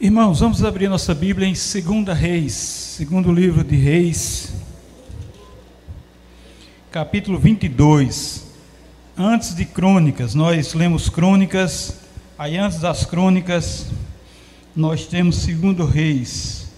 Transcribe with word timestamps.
Irmãos, 0.00 0.38
vamos 0.38 0.62
abrir 0.62 0.88
nossa 0.88 1.12
Bíblia 1.12 1.48
em 1.48 1.54
2 1.54 2.16
Reis, 2.16 2.52
segundo 2.52 3.32
livro 3.32 3.64
de 3.64 3.74
Reis, 3.74 4.52
capítulo 6.88 7.36
22. 7.36 8.46
Antes 9.16 9.56
de 9.56 9.64
Crônicas, 9.64 10.36
nós 10.36 10.72
lemos 10.72 11.08
Crônicas, 11.08 11.98
aí 12.38 12.56
antes 12.56 12.78
das 12.78 13.04
Crônicas, 13.04 13.86
nós 14.74 15.04
temos 15.04 15.44
2 15.44 15.90
Reis, 15.90 16.70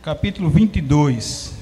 capítulo 0.00 0.48
22. 0.48 1.52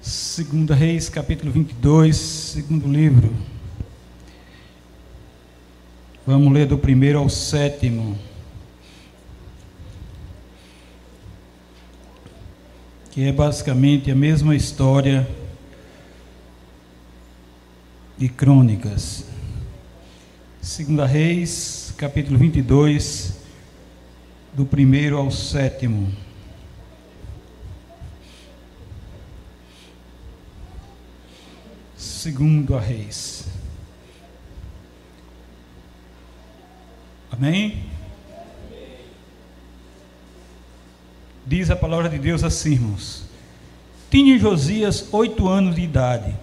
Segunda 0.00 0.72
Reis, 0.72 1.08
capítulo 1.08 1.50
22, 1.50 2.16
segundo 2.16 2.86
livro. 2.86 3.55
Vamos 6.26 6.52
ler 6.52 6.66
do 6.66 6.76
primeiro 6.76 7.20
ao 7.20 7.28
sétimo. 7.28 8.18
Que 13.12 13.28
é 13.28 13.32
basicamente 13.32 14.10
a 14.10 14.14
mesma 14.14 14.56
história 14.56 15.28
de 18.18 18.28
Crônicas. 18.28 19.24
Segunda 20.60 21.06
Reis, 21.06 21.94
capítulo 21.96 22.36
22, 22.38 23.36
do 24.52 24.66
primeiro 24.66 25.16
ao 25.16 25.30
sétimo. 25.30 26.12
segundo 32.26 32.74
a 32.74 32.80
Reis. 32.80 33.35
Amém? 37.36 37.84
Diz 41.46 41.70
a 41.70 41.76
palavra 41.76 42.08
de 42.08 42.18
Deus 42.18 42.42
assim, 42.42 42.72
irmãos. 42.72 43.24
Tinha 44.10 44.38
Josias 44.38 45.12
oito 45.12 45.46
anos 45.46 45.74
de 45.76 45.82
idade, 45.82 46.34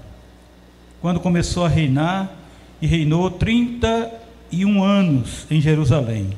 quando 1.02 1.19
começou 1.19 1.66
a 1.66 1.69
reinar, 1.69 2.31
e 2.80 2.86
reinou 2.86 3.31
trinta 3.31 4.11
e 4.52 4.66
um 4.66 4.83
anos 4.83 5.47
em 5.49 5.59
Jerusalém. 5.59 6.38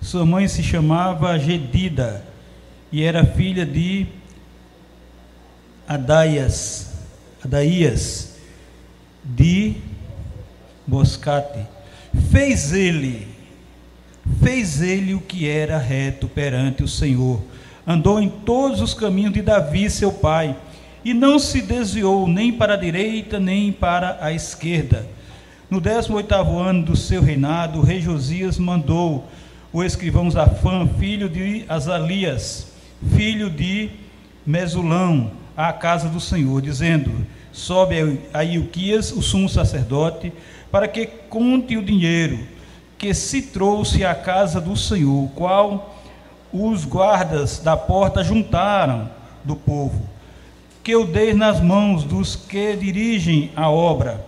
Sua 0.00 0.24
mãe 0.24 0.46
se 0.46 0.62
chamava 0.62 1.36
Gedida, 1.38 2.24
e 2.92 3.02
era 3.02 3.24
filha 3.24 3.66
de 3.66 4.06
Adaias, 5.88 6.92
Adaías, 7.44 8.36
de 9.24 9.74
Boscate. 10.86 11.66
Fez 12.30 12.72
ele, 12.72 13.31
fez 14.40 14.80
ele 14.80 15.14
o 15.14 15.20
que 15.20 15.48
era 15.48 15.78
reto 15.78 16.28
perante 16.28 16.82
o 16.82 16.88
Senhor. 16.88 17.40
Andou 17.86 18.20
em 18.20 18.28
todos 18.28 18.80
os 18.80 18.94
caminhos 18.94 19.32
de 19.32 19.42
Davi, 19.42 19.90
seu 19.90 20.12
pai, 20.12 20.56
e 21.04 21.12
não 21.12 21.38
se 21.38 21.60
desviou 21.60 22.28
nem 22.28 22.52
para 22.52 22.74
a 22.74 22.76
direita 22.76 23.40
nem 23.40 23.72
para 23.72 24.18
a 24.20 24.32
esquerda. 24.32 25.06
No 25.68 25.80
18 25.80 26.32
ano 26.58 26.84
do 26.84 26.96
seu 26.96 27.22
reinado, 27.22 27.80
o 27.80 27.82
rei 27.82 28.00
Josias 28.00 28.58
mandou 28.58 29.26
o 29.72 29.82
escrivão 29.82 30.30
Zafã, 30.30 30.86
filho 30.98 31.28
de 31.28 31.64
Azalias, 31.68 32.72
filho 33.16 33.50
de 33.50 33.90
Mesulão, 34.46 35.32
à 35.56 35.72
casa 35.72 36.08
do 36.08 36.20
Senhor, 36.20 36.60
dizendo: 36.60 37.10
sobe 37.50 38.20
a 38.32 38.44
Ilquias, 38.44 39.12
o 39.12 39.22
sumo 39.22 39.48
sacerdote, 39.48 40.32
para 40.70 40.86
que 40.86 41.06
conte 41.06 41.76
o 41.76 41.82
dinheiro 41.82 42.38
que 43.02 43.12
se 43.12 43.42
trouxe 43.42 44.04
à 44.04 44.14
casa 44.14 44.60
do 44.60 44.76
Senhor, 44.76 45.28
qual 45.34 45.96
os 46.52 46.84
guardas 46.84 47.58
da 47.58 47.76
porta 47.76 48.22
juntaram 48.22 49.10
do 49.42 49.56
povo, 49.56 50.08
que 50.84 50.92
eu 50.92 51.04
dei 51.04 51.34
nas 51.34 51.60
mãos 51.60 52.04
dos 52.04 52.36
que 52.36 52.76
dirigem 52.76 53.50
a 53.56 53.68
obra, 53.68 54.24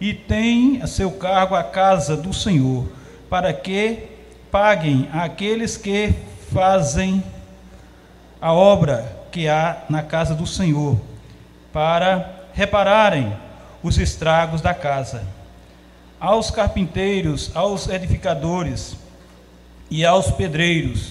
e 0.00 0.14
tem 0.14 0.80
a 0.80 0.86
seu 0.86 1.10
cargo 1.10 1.54
a 1.54 1.62
casa 1.62 2.16
do 2.16 2.32
Senhor, 2.32 2.88
para 3.28 3.52
que 3.52 4.08
paguem 4.50 5.06
aqueles 5.12 5.76
que 5.76 6.14
fazem 6.50 7.22
a 8.40 8.54
obra 8.54 9.18
que 9.30 9.48
há 9.48 9.82
na 9.90 10.02
casa 10.02 10.34
do 10.34 10.46
Senhor, 10.46 10.98
para 11.74 12.46
repararem 12.54 13.36
os 13.82 13.98
estragos 13.98 14.62
da 14.62 14.72
casa. 14.72 15.33
Aos 16.24 16.50
carpinteiros, 16.50 17.50
aos 17.54 17.86
edificadores 17.86 18.96
e 19.90 20.06
aos 20.06 20.30
pedreiros, 20.30 21.10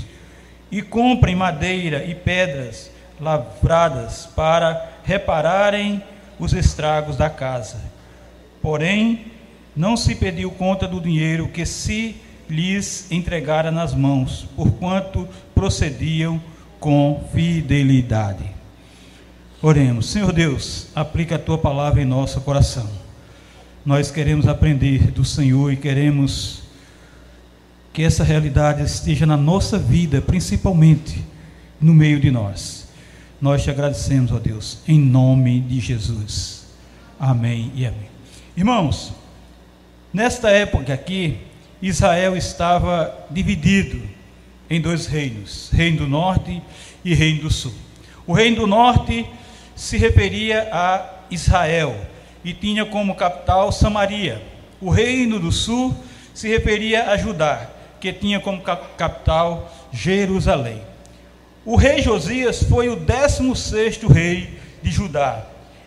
e 0.72 0.82
comprem 0.82 1.36
madeira 1.36 2.04
e 2.04 2.16
pedras 2.16 2.90
lavradas 3.22 4.26
para 4.36 4.90
repararem 5.04 6.02
os 6.40 6.52
estragos 6.52 7.16
da 7.16 7.30
casa. 7.30 7.80
Porém, 8.60 9.28
não 9.76 9.96
se 9.96 10.16
pediu 10.16 10.50
conta 10.50 10.88
do 10.88 11.00
dinheiro 11.00 11.48
que 11.48 11.64
se 11.64 12.16
lhes 12.50 13.12
entregara 13.12 13.70
nas 13.70 13.94
mãos, 13.94 14.48
porquanto 14.56 15.30
procediam 15.54 16.42
com 16.80 17.24
fidelidade. 17.32 18.46
Oremos. 19.62 20.10
Senhor 20.10 20.34
Deus, 20.34 20.88
aplica 20.96 21.36
a 21.36 21.40
tua 21.40 21.60
palavra 21.60 22.02
em 22.02 22.06
nosso 22.06 22.42
coração. 22.42 23.03
Nós 23.86 24.10
queremos 24.10 24.48
aprender 24.48 25.12
do 25.12 25.26
Senhor 25.26 25.74
e 25.74 25.76
queremos 25.76 26.64
que 27.92 28.02
essa 28.02 28.24
realidade 28.24 28.82
esteja 28.82 29.26
na 29.26 29.36
nossa 29.36 29.78
vida, 29.78 30.22
principalmente 30.22 31.22
no 31.82 31.94
meio 31.94 32.18
de 32.18 32.32
nós. 32.32 32.88
Nós 33.42 33.62
te 33.62 33.70
agradecemos, 33.70 34.32
ó 34.32 34.40
Deus, 34.40 34.80
em 34.88 34.98
nome 34.98 35.60
de 35.60 35.82
Jesus. 35.82 36.68
Amém 37.20 37.74
e 37.76 37.86
amém. 37.86 38.08
Irmãos, 38.56 39.12
nesta 40.14 40.50
época 40.50 40.94
aqui, 40.94 41.40
Israel 41.82 42.38
estava 42.38 43.14
dividido 43.30 44.02
em 44.70 44.80
dois 44.80 45.08
reinos: 45.08 45.70
Reino 45.74 45.98
do 45.98 46.08
Norte 46.08 46.62
e 47.04 47.14
Reino 47.14 47.42
do 47.42 47.52
Sul. 47.52 47.74
O 48.26 48.32
Reino 48.32 48.62
do 48.62 48.68
Norte 48.68 49.26
se 49.76 49.98
referia 49.98 50.70
a 50.72 51.06
Israel 51.30 52.13
e 52.44 52.54
tinha 52.54 52.86
como 52.86 53.16
capital 53.16 53.72
Samaria. 53.72 54.42
O 54.82 54.90
reino 54.90 55.40
do 55.40 55.52
sul 55.52 55.96
se 56.34 56.48
referia 56.50 57.10
a 57.10 57.18
Judá, 57.18 57.70
que 58.00 58.12
tinha 58.12 58.40
como 58.40 58.62
capital 58.62 59.72
Jerusalém. 59.92 60.82
O 61.66 61.76
rei 61.76 62.02
Josias 62.02 62.64
foi 62.64 62.90
o 62.90 62.98
16º 62.98 64.12
rei 64.12 64.60
de 64.82 64.92
Judá. 64.92 65.46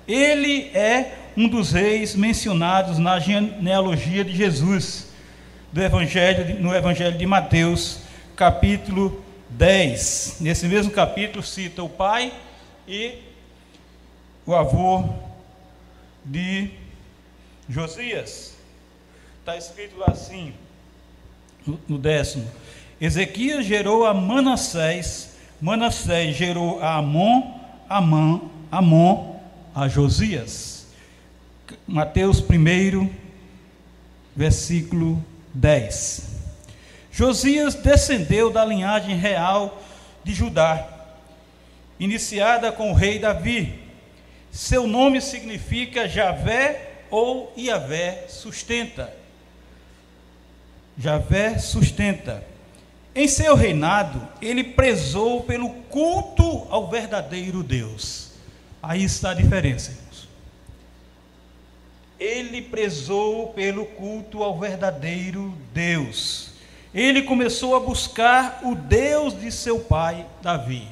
Ele 0.09 0.71
é 0.75 1.13
um 1.37 1.47
dos 1.49 1.73
reis 1.73 2.15
mencionados 2.15 2.99
na 2.99 3.19
genealogia 3.19 4.25
de 4.25 4.35
Jesus, 4.35 5.11
do 5.71 5.83
evangelho, 5.83 6.59
no 6.63 6.75
evangelho 6.75 7.19
de 7.19 7.27
Mateus, 7.27 8.01
capítulo 8.35 9.23
10. 9.51 10.39
Nesse 10.41 10.67
mesmo 10.67 10.91
capítulo 10.91 11.43
cita 11.43 11.83
o 11.83 11.89
pai 11.89 12.33
e 12.89 13.17
o 14.47 14.55
avô 14.55 15.05
de 16.27 16.71
Josias. 17.69 18.55
Está 19.41 19.57
escrito 19.57 20.03
assim, 20.05 20.53
no 21.89 21.99
décimo. 21.99 22.51
Ezequias 23.01 23.65
gerou 23.65 24.05
a 24.05 24.13
Manassés, 24.13 25.37
Manassés 25.61 26.37
gerou 26.37 26.83
a 26.83 26.97
Amon, 26.97 27.55
Amon, 27.89 28.51
Amon 28.71 29.41
a 29.75 29.89
Josias. 29.89 30.87
Mateus 31.87 32.41
1, 32.41 33.11
versículo 34.35 35.25
10. 35.55 36.35
Josias 37.13 37.75
descendeu 37.75 38.51
da 38.51 38.65
linhagem 38.65 39.17
real 39.17 39.83
de 40.25 40.35
Judá, 40.35 40.87
iniciada 41.99 42.73
com 42.73 42.91
o 42.91 42.95
rei 42.95 43.19
Davi 43.19 43.86
seu 44.57 44.87
nome 44.87 45.21
significa 45.21 46.09
Javé 46.09 47.03
ou 47.11 47.53
Iavé 47.59 48.25
sustenta. 48.27 49.15
Javé 50.99 51.59
sustenta. 51.59 52.43
Em 53.15 53.29
seu 53.29 53.55
reinado, 53.55 54.27
ele 54.41 54.65
prezou 54.65 55.43
pelo 55.43 55.69
culto 55.69 56.67
ao 56.71 56.89
verdadeiro 56.89 57.63
Deus. 57.63 58.33
Aí 58.83 59.05
está 59.05 59.33
a 59.33 59.35
diferença, 59.35 59.91
irmãos. 59.91 60.29
Ele 62.19 62.63
prezou 62.63 63.49
pelo 63.49 63.85
culto 63.85 64.43
ao 64.43 64.59
verdadeiro 64.59 65.55
Deus. 65.75 66.53
Ele 66.95 67.21
começou 67.21 67.77
a 67.77 67.81
buscar 67.81 68.61
o 68.65 68.75
Deus 68.75 69.39
de 69.39 69.53
seu 69.53 69.81
pai 69.81 70.25
Davi. 70.41 70.89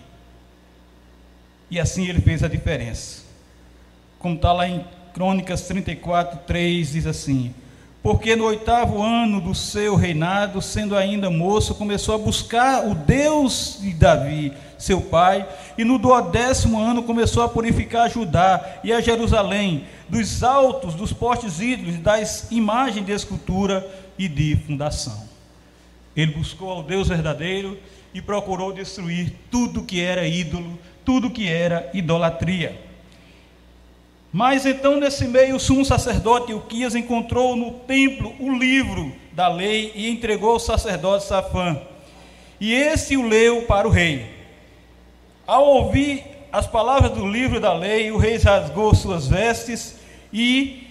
E 1.71 1.81
assim 1.81 2.07
ele 2.07 2.21
fez 2.21 2.43
a 2.43 2.49
diferença 2.49 3.24
como 4.25 4.37
está 4.37 4.55
lá 4.55 4.67
em 4.67 4.83
Crônicas 5.13 5.69
34, 5.69 6.39
3 6.47 6.93
diz 6.93 7.07
assim: 7.07 7.55
Porque 8.03 8.35
no 8.35 8.45
oitavo 8.45 9.03
ano 9.03 9.39
do 9.39 9.55
seu 9.55 9.97
reinado, 9.97 10.63
sendo 10.63 10.97
ainda 10.97 11.29
moço, 11.29 11.75
começou 11.75 12.15
a 12.15 12.19
buscar 12.19 12.89
o 12.89 12.95
Deus 12.95 13.77
de 13.83 13.93
Davi, 13.93 14.51
seu 14.79 14.99
pai, 14.99 15.47
e 15.77 15.85
no 15.85 15.99
duodécimo 15.99 16.81
ano 16.81 17.03
começou 17.03 17.43
a 17.43 17.49
purificar 17.51 18.11
Judá 18.11 18.79
e 18.83 18.95
a 18.95 19.01
Jerusalém, 19.03 19.85
dos 20.09 20.43
altos, 20.43 20.95
dos 20.95 21.13
postes 21.13 21.61
ídolos, 21.61 21.99
das 21.99 22.51
imagens 22.51 23.05
de 23.05 23.13
escultura 23.13 23.87
e 24.19 24.27
de 24.27 24.57
fundação. 24.57 25.23
Ele 26.17 26.33
buscou 26.33 26.71
ao 26.71 26.83
Deus 26.83 27.09
verdadeiro 27.09 27.79
e 28.15 28.23
procurou 28.23 28.73
destruir 28.73 29.35
tudo 29.51 29.83
que 29.83 30.01
era 30.01 30.27
ídolo, 30.27 30.79
tudo 31.05 31.31
que 31.31 31.47
era 31.47 31.91
idolatria. 31.93 32.94
Mas 34.37 34.67
então, 34.67 34.99
nesse 34.99 35.29
meio, 35.29 35.55
o 35.55 35.61
sumo 35.61 35.85
sacerdote 35.85 36.53
Uquias 36.53 36.97
encontrou 36.97 37.55
no 37.55 37.71
templo 37.71 38.35
o 38.41 38.53
livro 38.53 39.15
da 39.31 39.47
lei 39.47 39.93
e 39.95 40.11
entregou 40.11 40.51
ao 40.51 40.59
sacerdote 40.59 41.23
Safã. 41.23 41.81
E 42.61 42.75
esse 42.75 43.17
o 43.17 43.25
leu 43.29 43.63
para 43.63 43.87
o 43.87 43.93
rei. 43.93 44.27
Ao 45.47 45.65
ouvir 45.65 46.25
as 46.51 46.67
palavras 46.67 47.13
do 47.13 47.25
livro 47.25 47.61
da 47.61 47.73
lei, 47.73 48.11
o 48.11 48.17
rei 48.17 48.37
rasgou 48.37 48.93
suas 48.93 49.29
vestes 49.29 50.01
e 50.33 50.89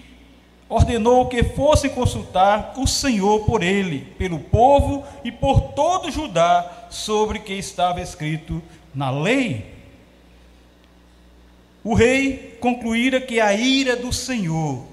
ordenou 0.66 1.26
que 1.26 1.44
fossem 1.44 1.90
consultar 1.90 2.72
o 2.78 2.86
Senhor 2.86 3.44
por 3.44 3.62
ele, 3.62 4.06
pelo 4.16 4.38
povo 4.38 5.04
e 5.22 5.30
por 5.30 5.60
todo 5.74 6.10
Judá, 6.10 6.86
sobre 6.88 7.40
que 7.40 7.52
estava 7.52 8.00
escrito 8.00 8.62
na 8.94 9.10
lei. 9.10 9.73
O 11.84 11.92
rei 11.92 12.56
concluíra 12.60 13.20
que 13.20 13.38
a 13.38 13.52
ira 13.52 13.94
do 13.94 14.10
Senhor 14.10 14.86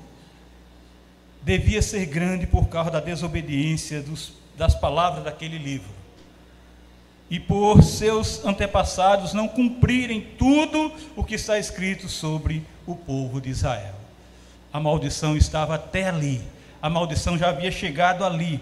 devia 1.41 1.81
ser 1.81 2.05
grande 2.05 2.45
por 2.45 2.67
causa 2.67 2.91
da 2.91 2.99
desobediência 2.99 4.01
dos, 4.01 4.33
das 4.57 4.75
palavras 4.75 5.23
daquele 5.23 5.57
livro. 5.57 5.89
E 7.29 7.39
por 7.39 7.81
seus 7.81 8.43
antepassados 8.43 9.31
não 9.31 9.47
cumprirem 9.47 10.19
tudo 10.37 10.91
o 11.15 11.23
que 11.23 11.35
está 11.35 11.57
escrito 11.57 12.09
sobre 12.09 12.61
o 12.85 12.93
povo 12.93 13.39
de 13.39 13.49
Israel. 13.49 13.95
A 14.73 14.81
maldição 14.81 15.37
estava 15.37 15.75
até 15.75 16.09
ali. 16.09 16.41
A 16.81 16.89
maldição 16.89 17.37
já 17.37 17.49
havia 17.49 17.71
chegado 17.71 18.25
ali. 18.25 18.59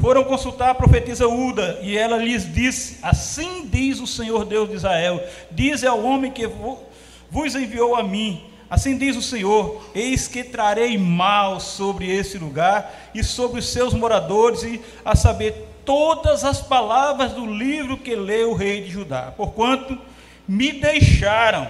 Foram 0.00 0.22
consultar 0.22 0.70
a 0.70 0.74
profetisa 0.74 1.26
Uda 1.26 1.80
e 1.82 1.98
ela 1.98 2.18
lhes 2.18 2.52
disse: 2.52 2.98
Assim 3.02 3.68
diz 3.68 3.98
o 3.98 4.06
Senhor 4.06 4.44
Deus 4.44 4.68
de 4.68 4.76
Israel: 4.76 5.20
Diz 5.50 5.82
ao 5.82 6.04
homem 6.04 6.30
que 6.30 6.46
vos 7.30 7.54
enviou 7.54 7.96
a 7.96 8.02
mim. 8.02 8.44
Assim 8.70 8.96
diz 8.98 9.16
o 9.16 9.22
Senhor: 9.22 9.82
Eis 9.94 10.28
que 10.28 10.44
trarei 10.44 10.98
mal 10.98 11.60
sobre 11.60 12.10
esse 12.10 12.38
lugar 12.38 13.10
e 13.14 13.24
sobre 13.24 13.60
os 13.60 13.68
seus 13.68 13.94
moradores, 13.94 14.62
e 14.62 14.80
a 15.04 15.16
saber, 15.16 15.66
todas 15.84 16.44
as 16.44 16.60
palavras 16.60 17.32
do 17.32 17.46
livro 17.46 17.96
que 17.96 18.14
leu 18.14 18.50
o 18.50 18.54
rei 18.54 18.82
de 18.82 18.90
Judá, 18.90 19.32
porquanto 19.34 19.98
me 20.46 20.70
deixaram 20.72 21.66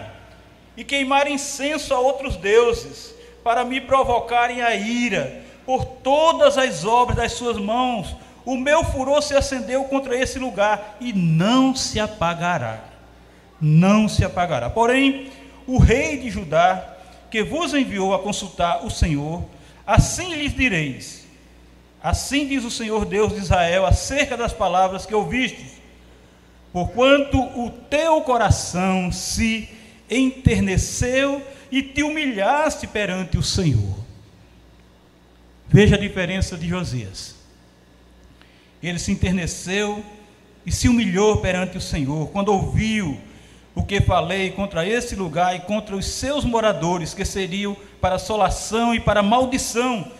e 0.76 0.82
queimaram 0.82 1.31
incenso 1.31 1.94
a 1.94 2.00
outros 2.00 2.37
deuses 2.37 3.14
para 3.44 3.64
me 3.64 3.81
provocarem 3.81 4.61
a 4.61 4.75
ira 4.75 5.43
por 5.64 5.84
todas 5.84 6.58
as 6.58 6.84
obras 6.84 7.16
das 7.16 7.32
suas 7.32 7.58
mãos. 7.58 8.16
O 8.44 8.56
meu 8.56 8.82
furor 8.82 9.22
se 9.22 9.37
acendeu 9.37 9.84
contra 9.84 10.16
esse 10.16 10.38
lugar 10.38 10.96
e 11.00 11.12
não 11.12 11.75
se 11.75 12.00
apagará. 12.00 12.81
Não 13.61 14.08
se 14.08 14.25
apagará. 14.25 14.70
Porém, 14.70 15.31
o 15.68 15.76
rei 15.78 16.16
de 16.16 16.30
Judá, 16.30 16.96
que 17.30 17.44
vos 17.44 17.74
enviou 17.74 18.14
a 18.14 18.18
consultar 18.18 18.86
o 18.86 18.90
Senhor, 18.90 19.44
assim 19.86 20.34
lhes 20.34 20.54
direis: 20.54 21.26
Assim 22.02 22.48
diz 22.48 22.64
o 22.64 22.70
Senhor 22.70 23.04
Deus 23.04 23.34
de 23.34 23.40
Israel 23.40 23.84
acerca 23.84 24.34
das 24.34 24.52
palavras 24.52 25.04
que 25.04 25.14
ouvistes. 25.14 25.78
Porquanto 26.72 27.38
o 27.38 27.70
teu 27.70 28.22
coração 28.22 29.12
se 29.12 29.68
enterneceu 30.10 31.46
e 31.70 31.82
te 31.82 32.02
humilhaste 32.02 32.86
perante 32.86 33.36
o 33.36 33.42
Senhor. 33.42 33.94
Veja 35.68 35.96
a 35.96 35.98
diferença 35.98 36.56
de 36.56 36.66
Josias. 36.66 37.34
Ele 38.82 38.98
se 38.98 39.12
enterneceu 39.12 40.02
e 40.64 40.72
se 40.72 40.88
humilhou 40.88 41.38
perante 41.38 41.76
o 41.76 41.80
Senhor 41.80 42.28
quando 42.28 42.48
ouviu 42.48 43.20
o 43.78 43.84
que 43.84 44.00
falei 44.00 44.50
contra 44.50 44.84
esse 44.84 45.14
lugar 45.14 45.54
e 45.54 45.60
contra 45.60 45.94
os 45.94 46.04
seus 46.04 46.44
moradores, 46.44 47.14
que 47.14 47.25
seriam 47.25 47.76
para 48.00 48.16
assolação 48.16 48.92
e 48.92 48.98
para 48.98 49.22
maldição, 49.22 50.10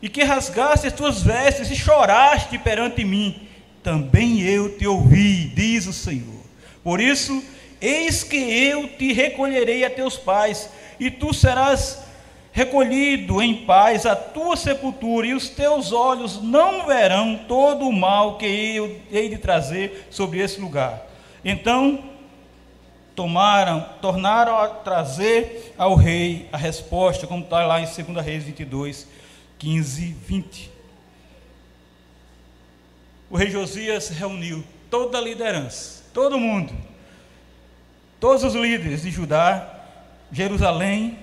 e 0.00 0.08
que 0.08 0.22
rasgaste 0.22 0.86
as 0.86 0.92
tuas 0.92 1.20
vestes 1.20 1.68
e 1.72 1.74
choraste 1.74 2.56
perante 2.56 3.04
mim. 3.04 3.48
Também 3.82 4.42
eu 4.42 4.78
te 4.78 4.86
ouvi, 4.86 5.46
diz 5.46 5.88
o 5.88 5.92
Senhor. 5.92 6.40
Por 6.84 7.00
isso, 7.00 7.42
eis 7.80 8.22
que 8.22 8.36
eu 8.36 8.86
te 8.96 9.12
recolherei 9.12 9.84
a 9.84 9.90
teus 9.90 10.16
pais 10.16 10.70
e 11.00 11.10
tu 11.10 11.34
serás 11.34 12.04
recolhido 12.52 13.42
em 13.42 13.64
paz 13.64 14.06
à 14.06 14.14
tua 14.14 14.56
sepultura, 14.56 15.26
e 15.26 15.34
os 15.34 15.48
teus 15.48 15.90
olhos 15.90 16.40
não 16.40 16.86
verão 16.86 17.40
todo 17.48 17.88
o 17.88 17.92
mal 17.92 18.38
que 18.38 18.46
eu 18.46 19.00
hei 19.10 19.28
de 19.28 19.38
trazer 19.38 20.06
sobre 20.10 20.38
esse 20.38 20.60
lugar. 20.60 21.08
Então 21.44 22.09
tomaram, 23.20 23.84
tornaram 24.00 24.56
a 24.56 24.66
trazer 24.68 25.74
ao 25.76 25.94
rei 25.94 26.48
a 26.50 26.56
resposta, 26.56 27.26
como 27.26 27.44
está 27.44 27.66
lá 27.66 27.78
em 27.78 27.84
2 27.84 28.24
Reis 28.24 28.44
22, 28.44 29.06
15, 29.58 30.16
20. 30.26 30.70
O 33.28 33.36
rei 33.36 33.50
Josias 33.50 34.08
reuniu 34.08 34.64
toda 34.88 35.18
a 35.18 35.20
liderança, 35.20 36.02
todo 36.14 36.38
mundo, 36.38 36.72
todos 38.18 38.42
os 38.42 38.54
líderes 38.54 39.02
de 39.02 39.10
Judá, 39.10 39.68
Jerusalém, 40.32 41.18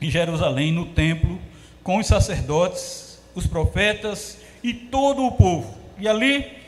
em 0.00 0.08
Jerusalém, 0.08 0.70
no 0.70 0.86
templo, 0.86 1.40
com 1.82 1.98
os 1.98 2.06
sacerdotes, 2.06 3.20
os 3.34 3.48
profetas 3.48 4.38
e 4.62 4.72
todo 4.72 5.26
o 5.26 5.32
povo. 5.32 5.76
E 5.98 6.06
ali 6.06 6.59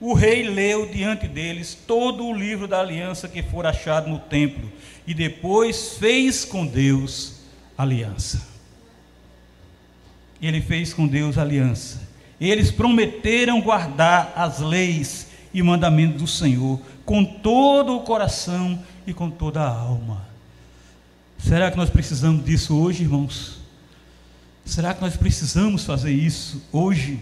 o 0.00 0.14
rei 0.14 0.42
leu 0.42 0.86
diante 0.86 1.28
deles 1.28 1.76
todo 1.86 2.24
o 2.24 2.34
livro 2.34 2.66
da 2.66 2.80
aliança 2.80 3.28
que 3.28 3.42
for 3.42 3.66
achado 3.66 4.08
no 4.08 4.18
templo 4.18 4.72
e 5.06 5.12
depois 5.12 5.96
fez 5.98 6.44
com 6.44 6.66
Deus 6.66 7.40
aliança. 7.76 8.48
Ele 10.40 10.62
fez 10.62 10.94
com 10.94 11.06
Deus 11.06 11.36
aliança. 11.36 12.08
Eles 12.40 12.70
prometeram 12.70 13.60
guardar 13.60 14.32
as 14.34 14.60
leis 14.60 15.28
e 15.52 15.62
mandamentos 15.62 16.22
do 16.22 16.26
Senhor 16.26 16.80
com 17.04 17.22
todo 17.22 17.96
o 17.96 18.00
coração 18.00 18.82
e 19.06 19.12
com 19.12 19.30
toda 19.30 19.60
a 19.60 19.68
alma. 19.68 20.26
Será 21.38 21.70
que 21.70 21.76
nós 21.76 21.90
precisamos 21.90 22.44
disso 22.44 22.78
hoje, 22.78 23.02
irmãos? 23.02 23.60
Será 24.64 24.94
que 24.94 25.00
nós 25.02 25.16
precisamos 25.16 25.84
fazer 25.84 26.12
isso 26.12 26.62
hoje? 26.72 27.20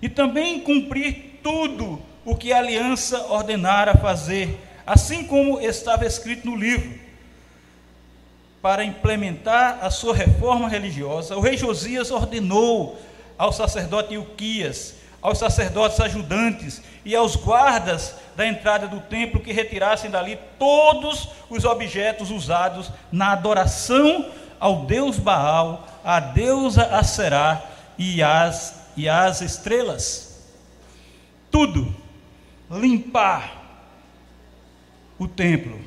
E 0.00 0.08
também 0.08 0.60
cumprir 0.60 1.29
tudo 1.42 2.00
o 2.24 2.36
que 2.36 2.52
a 2.52 2.58
aliança 2.58 3.26
ordenara 3.26 3.96
fazer, 3.96 4.60
assim 4.86 5.24
como 5.24 5.60
estava 5.60 6.06
escrito 6.06 6.46
no 6.46 6.56
livro. 6.56 6.98
Para 8.60 8.84
implementar 8.84 9.78
a 9.82 9.90
sua 9.90 10.14
reforma 10.14 10.68
religiosa, 10.68 11.36
o 11.36 11.40
rei 11.40 11.56
Josias 11.56 12.10
ordenou 12.10 13.00
ao 13.38 13.52
sacerdote 13.52 14.14
Ilquias 14.14 15.00
aos 15.22 15.38
sacerdotes 15.38 16.00
ajudantes 16.00 16.82
e 17.04 17.14
aos 17.14 17.36
guardas 17.36 18.14
da 18.36 18.46
entrada 18.46 18.86
do 18.86 19.00
templo 19.00 19.40
que 19.40 19.52
retirassem 19.52 20.10
dali 20.10 20.38
todos 20.58 21.28
os 21.48 21.64
objetos 21.64 22.30
usados 22.30 22.90
na 23.12 23.32
adoração 23.32 24.30
ao 24.58 24.84
deus 24.84 25.18
Baal, 25.18 25.86
à 26.04 26.20
deusa 26.20 26.84
Aserá 26.86 27.62
e 27.98 28.22
às, 28.22 28.74
e 28.96 29.08
às 29.08 29.40
estrelas. 29.40 30.29
Tudo. 31.50 31.94
Limpar 32.70 33.60
o 35.18 35.26
templo. 35.26 35.78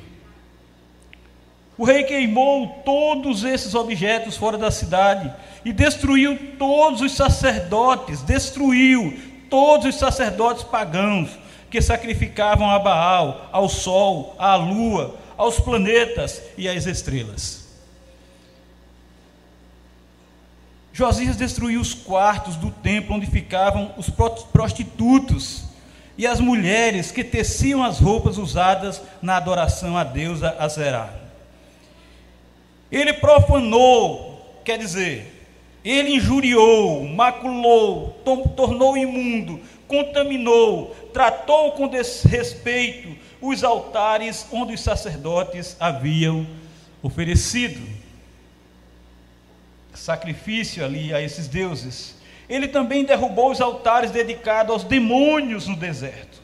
O 1.76 1.84
rei 1.84 2.04
queimou 2.04 2.82
todos 2.84 3.42
esses 3.42 3.74
objetos 3.74 4.36
fora 4.36 4.56
da 4.56 4.70
cidade 4.70 5.32
e 5.64 5.72
destruiu 5.72 6.38
todos 6.56 7.00
os 7.00 7.12
sacerdotes, 7.12 8.22
destruiu 8.22 9.18
todos 9.50 9.86
os 9.86 9.96
sacerdotes 9.96 10.62
pagãos 10.62 11.30
que 11.68 11.82
sacrificavam 11.82 12.70
a 12.70 12.78
Baal, 12.78 13.48
ao 13.50 13.68
sol, 13.68 14.36
à 14.38 14.54
lua, 14.54 15.16
aos 15.36 15.58
planetas 15.58 16.40
e 16.56 16.68
às 16.68 16.86
estrelas. 16.86 17.63
Josias 20.94 21.36
destruiu 21.36 21.80
os 21.80 21.92
quartos 21.92 22.54
do 22.54 22.70
templo 22.70 23.16
onde 23.16 23.26
ficavam 23.26 23.92
os 23.96 24.08
prostitutos 24.52 25.64
e 26.16 26.24
as 26.24 26.38
mulheres 26.38 27.10
que 27.10 27.24
teciam 27.24 27.82
as 27.82 27.98
roupas 27.98 28.38
usadas 28.38 29.02
na 29.20 29.36
adoração 29.36 29.98
à 29.98 30.04
deusa 30.04 30.54
Azerá. 30.56 31.12
Ele 32.92 33.12
profanou, 33.12 34.60
quer 34.64 34.78
dizer, 34.78 35.48
ele 35.84 36.14
injuriou, 36.14 37.02
maculou, 37.08 38.10
tornou 38.54 38.96
imundo, 38.96 39.60
contaminou, 39.88 40.94
tratou 41.12 41.72
com 41.72 41.88
desrespeito 41.88 43.16
os 43.40 43.64
altares 43.64 44.46
onde 44.52 44.74
os 44.74 44.80
sacerdotes 44.80 45.76
haviam 45.80 46.46
oferecido 47.02 48.03
sacrifício 49.94 50.84
ali 50.84 51.14
a 51.14 51.20
esses 51.20 51.48
deuses. 51.48 52.16
Ele 52.48 52.68
também 52.68 53.04
derrubou 53.04 53.50
os 53.50 53.60
altares 53.60 54.10
dedicados 54.10 54.72
aos 54.72 54.84
demônios 54.84 55.66
no 55.66 55.76
deserto. 55.76 56.42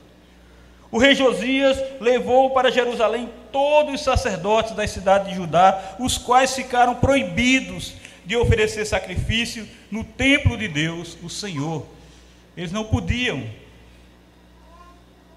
O 0.90 0.98
rei 0.98 1.14
Josias 1.14 1.78
levou 2.00 2.50
para 2.50 2.70
Jerusalém 2.70 3.28
todos 3.52 3.94
os 3.94 4.00
sacerdotes 4.00 4.74
da 4.74 4.86
cidade 4.86 5.30
de 5.30 5.36
Judá, 5.36 5.96
os 5.98 6.18
quais 6.18 6.54
ficaram 6.54 6.96
proibidos 6.96 7.94
de 8.24 8.36
oferecer 8.36 8.84
sacrifício 8.84 9.68
no 9.90 10.02
templo 10.02 10.56
de 10.56 10.68
Deus, 10.68 11.16
o 11.22 11.28
Senhor. 11.28 11.86
Eles 12.56 12.72
não 12.72 12.84
podiam 12.84 13.44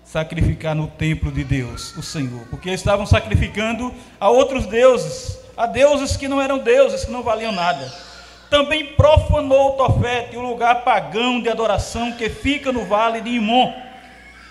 sacrificar 0.04 0.76
no 0.76 0.88
templo 0.88 1.32
de 1.32 1.44
Deus, 1.44 1.96
o 1.98 2.04
Senhor, 2.04 2.46
porque 2.50 2.70
estavam 2.70 3.06
sacrificando 3.06 3.94
a 4.20 4.30
outros 4.30 4.66
deuses, 4.66 5.40
a 5.56 5.66
deuses 5.66 6.18
que 6.18 6.28
não 6.28 6.42
eram 6.42 6.60
deuses, 6.60 7.06
que 7.06 7.12
não 7.12 7.24
valiam 7.24 7.52
nada. 7.52 7.92
Também 8.50 8.94
profanou 8.94 9.74
Tofete, 9.74 10.38
o 10.38 10.42
lugar 10.42 10.84
pagão 10.84 11.42
de 11.42 11.50
adoração 11.50 12.12
que 12.12 12.30
fica 12.30 12.72
no 12.72 12.86
vale 12.86 13.22
de 13.22 13.30
Imon, 13.30 13.74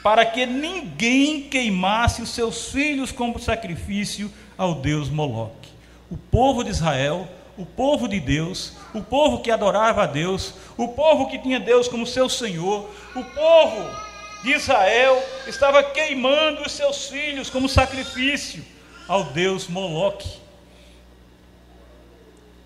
para 0.02 0.26
que 0.26 0.44
ninguém 0.44 1.42
queimasse 1.42 2.22
os 2.22 2.30
seus 2.30 2.70
filhos 2.70 3.12
como 3.12 3.38
sacrifício 3.38 4.32
ao 4.58 4.74
deus 4.74 5.08
Moloque. 5.08 5.70
O 6.10 6.16
povo 6.16 6.64
de 6.64 6.70
Israel, 6.70 7.28
o 7.56 7.64
povo 7.64 8.08
de 8.08 8.18
Deus, 8.18 8.72
o 8.92 9.02
povo 9.02 9.40
que 9.40 9.50
adorava 9.50 10.02
a 10.02 10.06
Deus, 10.06 10.54
o 10.76 10.88
povo 10.88 11.28
que 11.28 11.38
tinha 11.38 11.60
Deus 11.60 11.86
como 11.86 12.06
seu 12.06 12.28
Senhor, 12.28 12.90
o 13.14 13.24
povo 13.24 13.88
de 14.42 14.52
Israel 14.52 15.22
estava 15.46 15.82
queimando 15.82 16.62
os 16.62 16.72
seus 16.72 17.06
filhos 17.06 17.48
como 17.48 17.68
sacrifício 17.68 18.64
ao 19.06 19.24
deus 19.24 19.68
Moloque. 19.68 20.28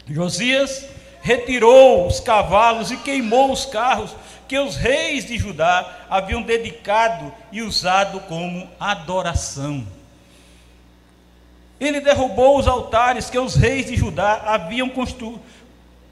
Josias 0.09 0.87
retirou 1.23 2.07
os 2.07 2.21
cavalos 2.21 2.91
e 2.91 2.97
queimou 2.97 3.51
os 3.53 3.67
carros 3.67 4.15
que 4.47 4.59
os 4.59 4.77
reis 4.77 5.25
de 5.25 5.37
Judá 5.37 6.07
haviam 6.09 6.41
dedicado 6.43 7.33
e 7.51 7.63
usado 7.63 8.21
como 8.21 8.69
adoração. 8.79 9.87
Ele 11.81 12.01
derrubou 12.01 12.59
os 12.59 12.69
altares 12.69 13.29
que 13.29 13.39
os 13.39 13.57
reis 13.57 13.87
de 13.87 13.97
Judá 13.97 14.43
haviam 14.47 14.89
constru 14.89 15.41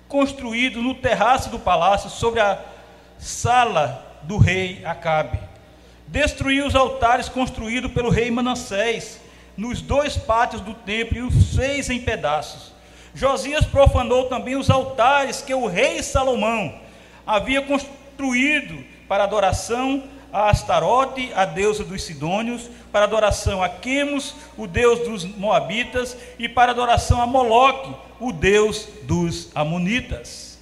construído 0.09 0.83
no 0.83 0.95
terraço 0.95 1.49
do 1.49 1.59
palácio 1.59 2.11
sobre 2.11 2.39
a 2.39 2.59
sala 3.19 4.21
do 4.23 4.37
rei 4.37 4.85
Acabe 4.85 5.39
destruiu 6.07 6.67
os 6.67 6.75
altares 6.75 7.29
construídos 7.29 7.93
pelo 7.93 8.11
rei 8.11 8.31
Manassés 8.31 9.21
nos 9.57 9.81
dois 9.81 10.17
pátios 10.17 10.61
do 10.61 10.75
templo 10.75 11.17
e 11.19 11.23
os 11.23 11.55
fez 11.55 11.89
em 11.91 12.01
pedaços. 12.01 12.74
Josias 13.15 13.65
profanou 13.65 14.25
também 14.25 14.57
os 14.57 14.69
altares 14.69 15.41
que 15.41 15.55
o 15.55 15.67
rei 15.67 16.03
Salomão 16.03 16.75
havia 17.25 17.63
construído 17.63 18.85
para 19.09 19.25
adoração 19.25 20.03
a 20.33 20.51
Astarote, 20.51 21.33
a 21.33 21.45
deusa 21.45 21.85
dos 21.85 22.03
Sidônios, 22.03 22.69
para 22.91 23.05
adoração 23.05 23.63
a 23.63 23.69
Quemos, 23.69 24.35
o 24.57 24.67
deus 24.67 24.99
dos 25.09 25.25
Moabitas, 25.25 26.17
e 26.41 26.49
para 26.49 26.73
adoração 26.73 27.23
a 27.23 27.27
Moloque, 27.27 27.95
o 28.19 28.33
deus 28.33 28.89
dos 29.05 29.49
Amonitas. 29.55 30.59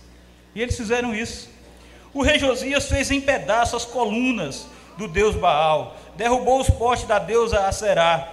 E 0.55 0.61
eles 0.61 0.77
fizeram 0.77 1.15
isso. 1.15 1.49
O 2.13 2.23
rei 2.23 2.39
Josias 2.39 2.87
fez 2.87 3.11
em 3.11 3.23
pedaços 3.23 3.85
as 3.87 3.91
colunas 3.91 4.67
do 4.99 5.09
deus 5.09 5.35
Baal, 5.35 5.97
derrubou 6.17 6.61
os 6.61 6.69
postes 6.69 7.09
da 7.09 7.19
deusa 7.19 7.67
Aserá 7.67 8.29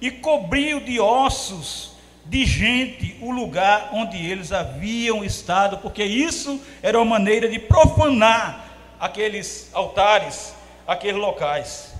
e 0.00 0.10
cobriu 0.10 0.80
de 0.80 0.98
ossos 0.98 1.91
de 2.24 2.44
gente 2.44 3.16
o 3.20 3.30
lugar 3.30 3.90
onde 3.92 4.16
eles 4.16 4.52
haviam 4.52 5.24
estado, 5.24 5.78
porque 5.78 6.04
isso 6.04 6.60
era 6.82 6.98
uma 6.98 7.04
maneira 7.04 7.48
de 7.48 7.58
profanar 7.58 8.64
aqueles 8.98 9.70
altares, 9.72 10.54
aqueles 10.86 11.20
locais. 11.20 11.92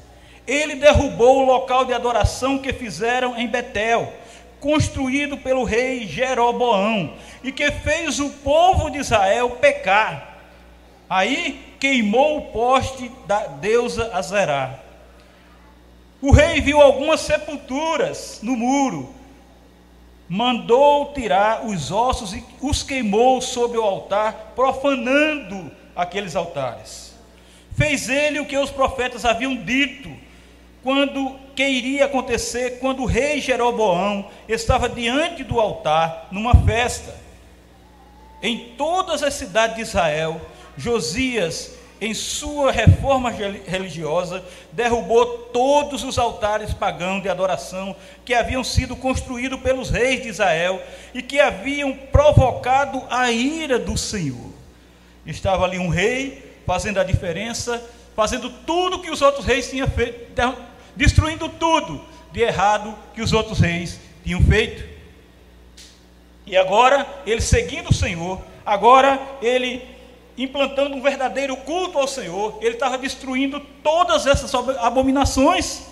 Ele 0.46 0.76
derrubou 0.76 1.38
o 1.38 1.46
local 1.46 1.84
de 1.84 1.92
adoração 1.92 2.58
que 2.58 2.72
fizeram 2.72 3.36
em 3.38 3.48
Betel, 3.48 4.12
construído 4.60 5.36
pelo 5.36 5.64
rei 5.64 6.06
Jeroboão, 6.06 7.14
e 7.42 7.50
que 7.50 7.70
fez 7.70 8.20
o 8.20 8.30
povo 8.30 8.90
de 8.90 8.98
Israel 8.98 9.50
pecar. 9.60 10.38
Aí 11.10 11.74
queimou 11.80 12.38
o 12.38 12.52
poste 12.52 13.10
da 13.26 13.46
deusa 13.46 14.10
Azerá. 14.14 14.78
O 16.20 16.30
rei 16.30 16.60
viu 16.60 16.80
algumas 16.80 17.20
sepulturas 17.20 18.38
no 18.42 18.56
muro, 18.56 19.12
mandou 20.32 21.12
tirar 21.12 21.66
os 21.66 21.90
ossos 21.90 22.32
e 22.32 22.42
os 22.58 22.82
queimou 22.82 23.42
sobre 23.42 23.76
o 23.76 23.82
altar, 23.82 24.54
profanando 24.56 25.70
aqueles 25.94 26.34
altares. 26.34 27.12
Fez 27.76 28.08
ele 28.08 28.40
o 28.40 28.46
que 28.46 28.56
os 28.56 28.70
profetas 28.70 29.26
haviam 29.26 29.54
dito, 29.54 30.10
quando 30.82 31.38
que 31.54 31.68
iria 31.68 32.06
acontecer 32.06 32.78
quando 32.80 33.02
o 33.02 33.06
rei 33.06 33.42
Jeroboão 33.42 34.30
estava 34.48 34.88
diante 34.88 35.44
do 35.44 35.60
altar 35.60 36.28
numa 36.30 36.54
festa. 36.64 37.14
Em 38.42 38.72
todas 38.78 39.22
as 39.22 39.34
cidades 39.34 39.76
de 39.76 39.82
Israel 39.82 40.40
Josias, 40.78 41.74
em 42.02 42.14
sua 42.14 42.72
reforma 42.72 43.30
religiosa, 43.30 44.44
derrubou 44.72 45.24
todos 45.52 46.02
os 46.02 46.18
altares 46.18 46.74
pagãos 46.74 47.22
de 47.22 47.28
adoração 47.28 47.94
que 48.24 48.34
haviam 48.34 48.64
sido 48.64 48.96
construídos 48.96 49.60
pelos 49.60 49.88
reis 49.88 50.20
de 50.20 50.28
Israel 50.28 50.82
e 51.14 51.22
que 51.22 51.38
haviam 51.38 51.92
provocado 51.92 53.00
a 53.08 53.30
ira 53.30 53.78
do 53.78 53.96
Senhor. 53.96 54.50
Estava 55.24 55.64
ali 55.64 55.78
um 55.78 55.88
rei 55.88 56.60
fazendo 56.66 56.98
a 56.98 57.04
diferença, 57.04 57.80
fazendo 58.16 58.50
tudo 58.50 58.98
que 58.98 59.10
os 59.10 59.22
outros 59.22 59.46
reis 59.46 59.70
tinham 59.70 59.86
feito, 59.86 60.42
destruindo 60.96 61.48
tudo 61.48 62.04
de 62.32 62.40
errado 62.40 62.98
que 63.14 63.22
os 63.22 63.32
outros 63.32 63.60
reis 63.60 64.00
tinham 64.24 64.42
feito. 64.42 64.82
E 66.48 66.56
agora, 66.56 67.06
ele 67.24 67.40
seguindo 67.40 67.90
o 67.90 67.94
Senhor, 67.94 68.42
agora 68.66 69.20
ele 69.40 69.92
implantando 70.36 70.96
um 70.96 71.02
verdadeiro 71.02 71.56
culto 71.58 71.98
ao 71.98 72.08
Senhor, 72.08 72.58
ele 72.60 72.74
estava 72.74 72.98
destruindo 72.98 73.60
todas 73.82 74.26
essas 74.26 74.54
abominações. 74.54 75.82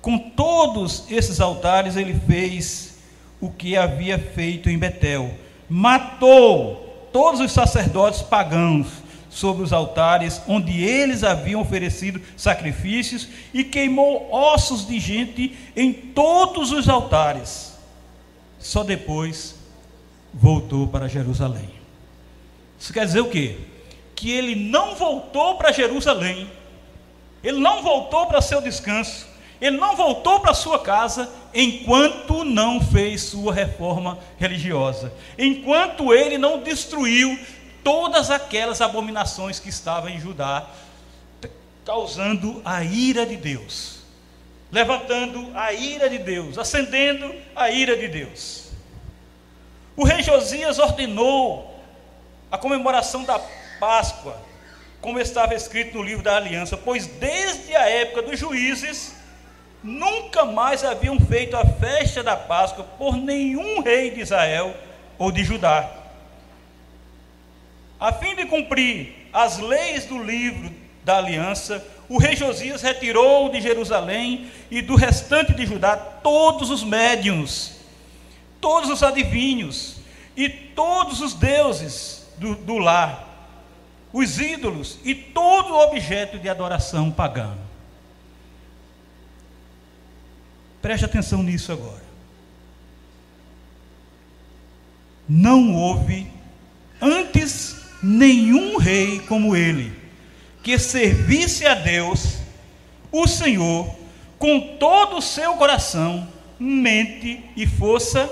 Com 0.00 0.18
todos 0.18 1.04
esses 1.10 1.40
altares, 1.40 1.96
ele 1.96 2.14
fez 2.26 2.98
o 3.40 3.50
que 3.50 3.76
havia 3.76 4.18
feito 4.18 4.70
em 4.70 4.78
Betel: 4.78 5.30
matou 5.68 7.08
todos 7.12 7.40
os 7.40 7.52
sacerdotes 7.52 8.22
pagãos 8.22 8.86
sobre 9.28 9.62
os 9.62 9.72
altares 9.72 10.40
onde 10.48 10.82
eles 10.82 11.22
haviam 11.22 11.60
oferecido 11.60 12.20
sacrifícios 12.36 13.28
e 13.52 13.62
queimou 13.64 14.32
ossos 14.32 14.86
de 14.86 14.98
gente 14.98 15.56
em 15.76 15.92
todos 15.92 16.72
os 16.72 16.88
altares. 16.88 17.76
Só 18.58 18.82
depois 18.82 19.54
voltou 20.32 20.88
para 20.88 21.08
Jerusalém. 21.08 21.75
Isso 22.78 22.92
quer 22.92 23.06
dizer 23.06 23.20
o 23.20 23.30
quê? 23.30 23.58
Que 24.14 24.30
ele 24.30 24.54
não 24.54 24.94
voltou 24.94 25.56
para 25.56 25.72
Jerusalém, 25.72 26.50
ele 27.42 27.58
não 27.58 27.82
voltou 27.82 28.26
para 28.26 28.40
seu 28.40 28.60
descanso, 28.60 29.26
ele 29.60 29.76
não 29.76 29.96
voltou 29.96 30.40
para 30.40 30.52
sua 30.52 30.78
casa 30.78 31.30
enquanto 31.54 32.44
não 32.44 32.80
fez 32.80 33.22
sua 33.22 33.52
reforma 33.54 34.18
religiosa, 34.36 35.12
enquanto 35.38 36.12
ele 36.12 36.36
não 36.36 36.60
destruiu 36.60 37.38
todas 37.82 38.30
aquelas 38.30 38.80
abominações 38.80 39.58
que 39.58 39.68
estavam 39.68 40.10
em 40.10 40.20
Judá, 40.20 40.68
causando 41.84 42.60
a 42.64 42.82
ira 42.82 43.24
de 43.24 43.36
Deus, 43.36 44.00
levantando 44.72 45.52
a 45.54 45.72
ira 45.72 46.10
de 46.10 46.18
Deus, 46.18 46.58
acendendo 46.58 47.32
a 47.54 47.70
ira 47.70 47.96
de 47.96 48.08
Deus. 48.08 48.70
O 49.96 50.04
rei 50.04 50.22
Josias 50.22 50.78
ordenou 50.78 51.75
a 52.56 52.58
comemoração 52.58 53.22
da 53.22 53.38
Páscoa, 53.78 54.36
como 55.00 55.20
estava 55.20 55.54
escrito 55.54 55.98
no 55.98 56.02
livro 56.02 56.22
da 56.22 56.36
aliança, 56.36 56.76
pois 56.76 57.06
desde 57.06 57.76
a 57.76 57.88
época 57.88 58.22
dos 58.22 58.40
juízes, 58.40 59.14
nunca 59.82 60.44
mais 60.44 60.82
haviam 60.82 61.20
feito 61.20 61.56
a 61.56 61.64
festa 61.64 62.22
da 62.22 62.36
Páscoa 62.36 62.84
por 62.98 63.16
nenhum 63.16 63.80
rei 63.82 64.10
de 64.10 64.20
Israel 64.20 64.74
ou 65.18 65.30
de 65.30 65.44
Judá. 65.44 65.88
A 68.00 68.12
fim 68.12 68.34
de 68.34 68.46
cumprir 68.46 69.28
as 69.32 69.58
leis 69.58 70.06
do 70.06 70.22
livro 70.22 70.72
da 71.04 71.18
aliança, 71.18 71.86
o 72.08 72.18
rei 72.18 72.34
Josias 72.34 72.82
retirou 72.82 73.48
de 73.50 73.60
Jerusalém 73.60 74.50
e 74.70 74.82
do 74.82 74.96
restante 74.96 75.54
de 75.54 75.66
Judá 75.66 75.96
todos 75.96 76.70
os 76.70 76.82
médiuns 76.82 77.76
todos 78.66 78.90
os 78.90 79.02
adivinhos 79.02 79.96
e 80.36 80.48
todos 80.48 81.20
os 81.20 81.34
deuses 81.34 82.15
do, 82.38 82.54
do 82.54 82.78
lar, 82.78 83.26
os 84.12 84.38
ídolos 84.38 84.98
e 85.04 85.14
todo 85.14 85.74
objeto 85.74 86.38
de 86.38 86.48
adoração 86.48 87.10
pagano. 87.10 87.60
Preste 90.80 91.04
atenção 91.04 91.42
nisso 91.42 91.72
agora. 91.72 92.04
Não 95.28 95.74
houve 95.74 96.30
antes 97.00 97.76
nenhum 98.02 98.76
rei 98.76 99.20
como 99.20 99.56
ele, 99.56 99.92
que 100.62 100.78
servisse 100.78 101.66
a 101.66 101.74
Deus, 101.74 102.38
o 103.10 103.26
Senhor, 103.26 103.92
com 104.38 104.76
todo 104.76 105.16
o 105.16 105.22
seu 105.22 105.54
coração, 105.54 106.28
mente 106.58 107.44
e 107.56 107.66
força, 107.66 108.30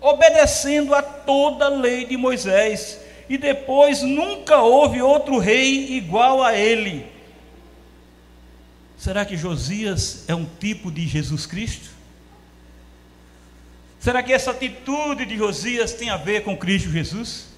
obedecendo 0.00 0.94
a 0.94 1.02
toda 1.02 1.66
a 1.66 1.68
lei 1.68 2.06
de 2.06 2.16
Moisés, 2.16 2.98
e 3.28 3.36
depois 3.36 4.02
nunca 4.02 4.58
houve 4.58 5.02
outro 5.02 5.38
rei 5.38 5.96
igual 5.96 6.42
a 6.42 6.56
ele. 6.56 7.06
Será 8.96 9.24
que 9.24 9.36
Josias 9.36 10.24
é 10.28 10.34
um 10.34 10.44
tipo 10.44 10.90
de 10.90 11.06
Jesus 11.06 11.46
Cristo? 11.46 11.90
Será 14.00 14.22
que 14.22 14.32
essa 14.32 14.52
atitude 14.52 15.26
de 15.26 15.36
Josias 15.36 15.92
tem 15.92 16.10
a 16.10 16.16
ver 16.16 16.42
com 16.42 16.56
Cristo 16.56 16.90
Jesus? 16.90 17.48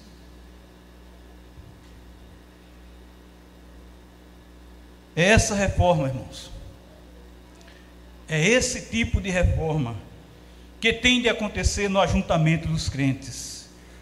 É 5.15 5.23
essa 5.23 5.55
reforma, 5.55 6.07
irmãos. 6.07 6.49
É 8.27 8.47
esse 8.47 8.89
tipo 8.89 9.19
de 9.19 9.29
reforma 9.29 9.95
que 10.79 10.93
tem 10.93 11.21
de 11.21 11.29
acontecer 11.29 11.89
no 11.89 11.99
ajuntamento 11.99 12.67
dos 12.67 12.89
crentes, 12.89 13.50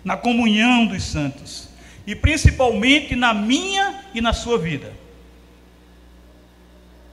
na 0.04 0.18
comunhão 0.18 0.86
dos 0.86 1.04
santos, 1.04 1.70
e 2.06 2.16
principalmente 2.16 3.16
na 3.16 3.34
minha 3.34 4.04
e 4.14 4.22
na 4.22 4.34
sua 4.34 4.58
vida. 4.58 4.94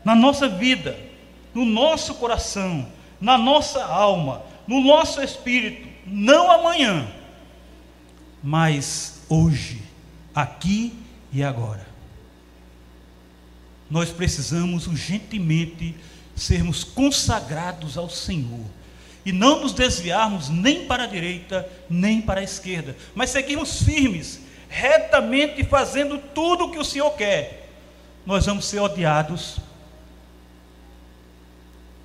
Na 0.04 0.14
nossa 0.14 0.48
vida, 0.48 0.98
no 1.52 1.64
nosso 1.64 2.14
coração, 2.14 2.86
na 3.20 3.36
nossa 3.36 3.84
alma, 3.84 4.42
no 4.66 4.80
nosso 4.80 5.20
espírito, 5.20 5.88
não 6.06 6.50
amanhã, 6.50 7.08
mas 8.42 9.22
hoje, 9.28 9.82
aqui 10.34 10.92
e 11.32 11.42
agora. 11.42 11.86
Nós 13.90 14.10
precisamos 14.10 14.86
urgentemente 14.86 15.94
sermos 16.34 16.84
consagrados 16.84 17.96
ao 17.96 18.10
Senhor 18.10 18.64
e 19.26 19.32
não 19.32 19.60
nos 19.60 19.72
desviarmos 19.72 20.48
nem 20.48 20.86
para 20.86 21.02
a 21.02 21.06
direita, 21.06 21.68
nem 21.90 22.22
para 22.22 22.40
a 22.40 22.44
esquerda, 22.44 22.96
mas 23.12 23.30
seguirmos 23.30 23.82
firmes, 23.82 24.40
retamente 24.68 25.64
fazendo 25.64 26.16
tudo 26.32 26.66
o 26.66 26.70
que 26.70 26.78
o 26.78 26.84
Senhor 26.84 27.10
quer. 27.10 27.68
Nós 28.24 28.46
vamos 28.46 28.66
ser 28.66 28.78
odiados, 28.78 29.56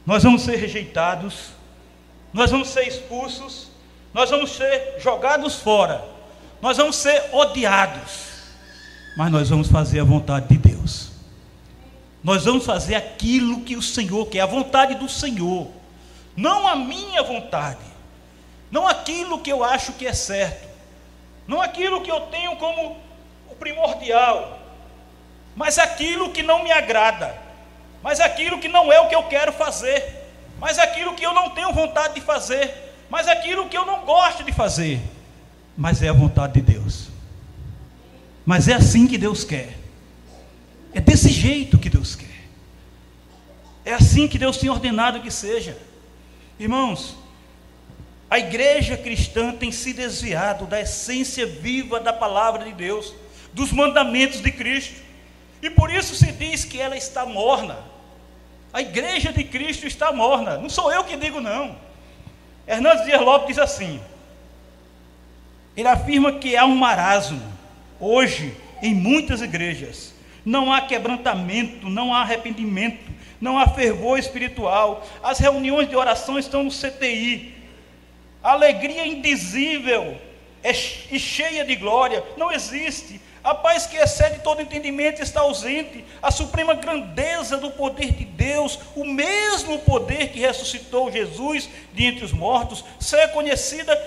nós 0.04 0.24
vamos 0.24 0.42
ser 0.42 0.56
rejeitados, 0.56 1.50
nós 2.34 2.50
vamos 2.50 2.70
ser 2.70 2.88
expulsos, 2.88 3.68
nós 4.12 4.32
vamos 4.32 4.50
ser 4.56 4.96
jogados 5.00 5.58
fora, 5.58 6.04
nós 6.60 6.78
vamos 6.78 6.96
ser 6.96 7.24
odiados, 7.32 8.32
mas 9.16 9.32
nós 9.32 9.48
vamos 9.48 9.68
fazer 9.68 10.00
a 10.00 10.04
vontade 10.04 10.48
de 10.48 10.58
Deus. 10.58 11.12
Nós 12.24 12.46
vamos 12.46 12.66
fazer 12.66 12.96
aquilo 12.96 13.62
que 13.62 13.76
o 13.76 13.82
Senhor 13.82 14.26
quer, 14.28 14.42
a 14.42 14.46
vontade 14.48 14.96
do 14.96 15.10
Senhor, 15.10 15.68
não 16.36 16.68
a 16.68 16.76
minha 16.76 17.22
vontade, 17.24 17.80
não 18.70 18.88
aquilo 18.88 19.40
que 19.40 19.52
eu 19.52 19.64
acho 19.64 19.94
que 19.94 20.08
é 20.08 20.14
certo, 20.14 20.68
não 21.48 21.62
aquilo 21.62 22.02
que 22.02 22.12
eu 22.12 22.22
tenho 22.22 22.56
como 22.56 22.98
o 23.50 23.56
primordial, 23.56 24.60
mas 25.56 25.78
aquilo 25.78 26.32
que 26.32 26.42
não 26.44 26.64
me 26.64 26.72
agrada, 26.72 27.38
mas 28.02 28.20
aquilo 28.20 28.60
que 28.60 28.68
não 28.68 28.92
é 28.92 29.00
o 29.00 29.08
que 29.08 29.16
eu 29.16 29.24
quero 29.24 29.52
fazer 29.52 30.22
mas 30.62 30.78
aquilo 30.78 31.16
que 31.16 31.26
eu 31.26 31.34
não 31.34 31.50
tenho 31.50 31.74
vontade 31.74 32.14
de 32.14 32.22
fazer, 32.22 32.72
mas 33.10 33.28
aquilo 33.28 33.68
que 33.68 33.76
eu 33.76 33.84
não 33.84 34.06
gosto 34.06 34.44
de 34.44 34.52
fazer, 34.52 35.02
mas 35.76 36.04
é 36.04 36.10
a 36.10 36.14
vontade 36.14 36.54
de 36.54 36.62
Deus. 36.62 37.08
Mas 38.46 38.68
é 38.68 38.76
assim 38.76 39.08
que 39.08 39.18
Deus 39.18 39.44
quer. 39.44 39.76
É 40.94 41.02
desse 41.02 41.30
jeito 41.30 41.80
que 41.80 41.90
Deus 41.90 42.16
quer. 42.16 42.28
É 43.84 43.96
assim 43.96 44.28
que 44.28 44.38
Deus 44.38 44.58
tem 44.58 44.70
ordenado 44.70 45.20
que 45.20 45.32
seja. 45.32 45.76
Irmãos, 46.62 47.18
a 48.30 48.38
igreja 48.38 48.96
cristã 48.96 49.52
tem 49.52 49.72
se 49.72 49.94
desviado 49.94 50.68
da 50.68 50.80
essência 50.80 51.44
viva 51.44 52.00
da 52.00 52.14
palavra 52.14 52.66
de 52.66 52.72
Deus, 52.72 53.16
dos 53.52 53.72
mandamentos 53.72 54.42
de 54.42 54.52
Cristo. 54.52 55.02
E 55.60 55.72
por 55.72 55.90
isso 55.90 56.14
se 56.14 56.32
diz 56.32 56.64
que 56.64 56.80
ela 56.80 56.96
está 56.96 57.26
morna. 57.26 57.80
A 58.72 58.80
igreja 58.80 59.34
de 59.34 59.44
Cristo 59.44 59.88
está 59.88 60.12
morna. 60.12 60.60
Não 60.60 60.70
sou 60.70 60.94
eu 60.94 61.04
que 61.04 61.18
digo, 61.18 61.42
não. 61.42 61.76
Hernandes 62.68 63.06
Dias 63.06 63.22
Lopes 63.22 63.48
diz 63.48 63.58
assim: 63.58 64.00
ele 65.76 65.88
afirma 65.88 66.34
que 66.34 66.56
há 66.56 66.64
um 66.64 66.76
marasmo 66.76 67.42
hoje 68.00 68.56
em 68.84 68.94
muitas 68.94 69.42
igrejas. 69.42 70.14
Não 70.46 70.72
há 70.72 70.82
quebrantamento, 70.82 71.90
não 71.90 72.14
há 72.14 72.22
arrependimento, 72.22 73.12
não 73.42 73.58
há 73.58 73.68
fervor 73.68 74.20
espiritual. 74.20 75.06
As 75.24 75.40
reuniões 75.40 75.90
de 75.90 75.96
oração 75.96 76.38
estão 76.38 76.64
no 76.64 76.72
CTI. 76.72 77.56
A 78.44 78.52
alegria 78.52 79.06
indizível 79.06 80.18
é, 80.64 80.70
e 80.70 81.20
cheia 81.20 81.66
de 81.66 81.76
glória 81.76 82.24
não 82.38 82.52
existe. 82.52 83.20
A 83.44 83.56
paz 83.56 83.88
que 83.88 83.98
excede 83.98 84.40
todo 84.42 84.62
entendimento 84.62 85.22
está 85.22 85.42
ausente. 85.42 86.06
A 86.22 86.30
suprema 86.30 86.76
grandeza 86.76 87.58
do 87.58 87.72
poder 87.72 88.12
de 88.12 88.24
Deus, 88.24 88.78
o 88.96 89.04
mesmo 89.04 89.80
poder 89.80 90.30
que 90.30 90.40
ressuscitou 90.40 91.12
Jesus 91.12 91.68
de 91.92 92.06
entre 92.06 92.24
os 92.24 92.32
mortos, 92.32 92.86
é 93.14 93.28
conhecida 93.28 94.00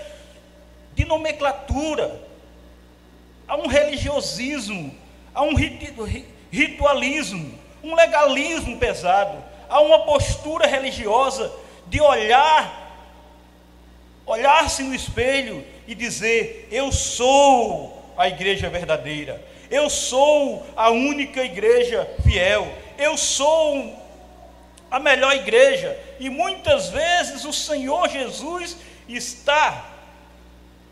de 0.94 1.04
nomenclatura. 1.04 2.22
Há 3.48 3.56
um 3.56 3.66
religiosismo, 3.66 4.94
há 5.34 5.42
um 5.42 5.54
ritualismo, 6.50 7.58
um 7.84 7.94
legalismo 7.94 8.78
pesado, 8.78 9.36
há 9.68 9.78
uma 9.80 10.00
postura 10.00 10.66
religiosa 10.66 11.52
de 11.86 12.00
olhar, 12.00 13.12
olhar-se 14.24 14.82
no 14.82 14.94
espelho 14.94 15.62
e 15.86 15.94
dizer: 15.94 16.66
Eu 16.72 16.90
sou 16.90 18.02
a 18.16 18.26
igreja 18.26 18.70
verdadeira. 18.70 19.44
Eu 19.70 19.90
sou 19.90 20.64
a 20.74 20.90
única 20.90 21.44
igreja 21.44 22.08
fiel. 22.22 22.66
Eu 22.96 23.18
sou 23.18 23.94
a 24.90 24.98
melhor 24.98 25.34
igreja. 25.34 25.98
E 26.18 26.30
muitas 26.30 26.88
vezes 26.88 27.44
o 27.44 27.52
Senhor 27.52 28.08
Jesus 28.08 28.78
está 29.06 29.90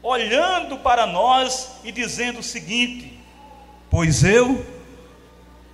olhando 0.02 0.76
para 0.78 1.07
nós 1.07 1.76
e 1.85 1.90
dizendo 1.90 2.40
o 2.40 2.42
seguinte: 2.42 3.18
Pois 3.88 4.24
eu 4.24 4.82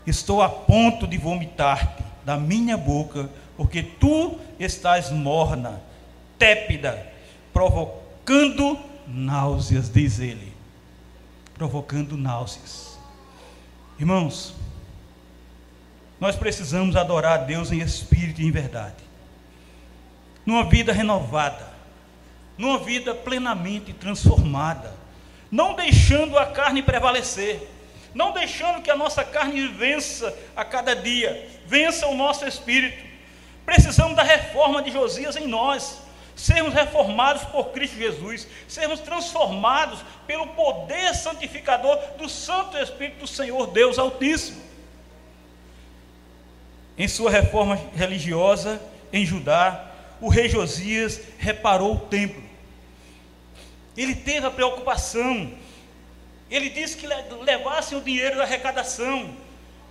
estou 0.09 0.42
a 0.42 0.49
ponto 0.49 1.07
de 1.07 1.18
vomitar-te 1.18 2.03
da 2.25 2.37
minha 2.37 2.77
boca, 2.77 3.29
porque 3.57 3.83
tu 3.83 4.38
estás 4.59 5.11
morna, 5.11 5.81
tépida, 6.38 7.07
provocando 7.53 8.79
náuseas, 9.07 9.90
diz 9.90 10.21
ele. 10.21 10.53
Provocando 11.55 12.16
náuseas. 12.16 12.99
Irmãos, 13.99 14.55
nós 16.21 16.37
precisamos 16.37 16.97
adorar 16.97 17.40
a 17.40 17.44
Deus 17.44 17.73
em 17.73 17.81
espírito 17.81 18.40
e 18.40 18.47
em 18.47 18.51
verdade, 18.51 18.97
numa 20.44 20.64
vida 20.64 20.92
renovada, 20.92 21.68
numa 22.57 22.79
vida 22.79 23.14
plenamente 23.14 23.92
transformada, 23.92 24.94
não 25.51 25.75
deixando 25.75 26.38
a 26.38 26.47
carne 26.47 26.83
prevalecer, 26.83 27.68
não 28.18 28.33
deixando 28.33 28.83
que 28.83 28.90
a 28.90 28.96
nossa 28.96 29.24
carne 29.24 29.68
vença 29.68 30.37
a 30.57 30.64
cada 30.64 30.96
dia, 30.96 31.48
vença 31.64 32.09
o 32.09 32.16
nosso 32.16 32.44
espírito. 32.44 33.07
Precisamos 33.64 34.16
da 34.16 34.24
reforma 34.24 34.83
de 34.83 34.90
Josias 34.90 35.37
em 35.37 35.46
nós 35.46 36.00
sermos 36.35 36.74
reformados 36.74 37.44
por 37.44 37.70
Cristo 37.70 37.96
Jesus, 37.96 38.48
sermos 38.66 38.98
transformados 38.98 40.00
pelo 40.26 40.48
poder 40.48 41.14
santificador 41.14 41.96
do 42.18 42.28
Santo 42.28 42.76
Espírito 42.76 43.20
do 43.20 43.26
Senhor 43.28 43.68
Deus 43.68 44.00
Altíssimo. 44.00 44.62
Em 46.96 47.07
sua 47.07 47.31
reforma 47.31 47.76
religiosa 47.94 48.83
em 49.12 49.24
Judá, 49.24 49.92
o 50.20 50.28
rei 50.28 50.48
Josias 50.48 51.20
reparou 51.38 51.94
o 51.94 52.00
templo. 52.00 52.42
Ele 53.96 54.16
teve 54.16 54.44
a 54.44 54.50
preocupação. 54.50 55.52
Ele 56.50 56.70
disse 56.70 56.96
que 56.96 57.06
levassem 57.06 57.98
o 57.98 58.00
dinheiro 58.00 58.37
da 58.37 58.44
arrecadação 58.44 59.34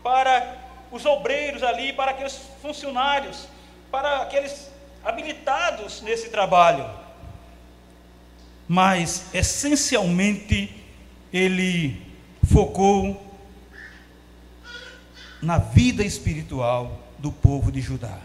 para 0.04 0.58
os 0.92 1.06
obreiros 1.06 1.64
ali, 1.64 1.94
para 1.94 2.12
aqueles 2.12 2.40
funcionários, 2.62 3.48
para 3.92 4.22
aqueles 4.22 4.72
habilitados 5.04 6.02
nesse 6.02 6.30
trabalho. 6.30 6.86
mas 8.68 9.34
essencialmente 9.34 10.76
ele 11.32 12.02
focou 12.52 13.24
na 15.42 15.58
vida 15.58 16.04
espiritual 16.04 17.00
do 17.18 17.32
povo 17.32 17.72
de 17.72 17.80
Judá. 17.80 18.20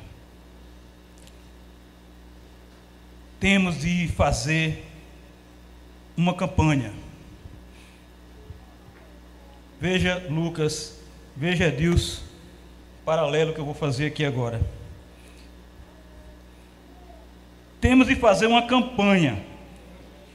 Temos 3.38 3.80
de 3.80 4.08
fazer 4.08 4.84
uma 6.16 6.34
campanha. 6.34 6.92
Veja 9.82 10.24
Lucas, 10.30 10.96
veja 11.34 11.68
Deus, 11.68 12.20
paralelo 13.04 13.52
que 13.52 13.58
eu 13.58 13.64
vou 13.64 13.74
fazer 13.74 14.06
aqui 14.06 14.24
agora. 14.24 14.60
Temos 17.80 18.06
de 18.06 18.14
fazer 18.14 18.46
uma 18.46 18.62
campanha 18.62 19.44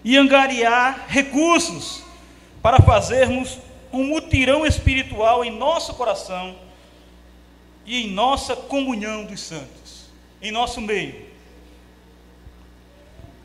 e 0.03 0.17
angariar 0.17 1.05
recursos 1.07 2.03
para 2.61 2.81
fazermos 2.81 3.57
um 3.89 4.03
mutirão 4.03 4.65
espiritual 4.65 5.45
em 5.45 5.57
nosso 5.57 5.93
coração 5.93 6.53
e 7.85 8.03
em 8.03 8.11
nossa 8.11 8.53
comunhão 8.53 9.23
dos 9.23 9.39
santos, 9.39 10.09
em 10.41 10.51
nosso 10.51 10.81
meio. 10.81 11.25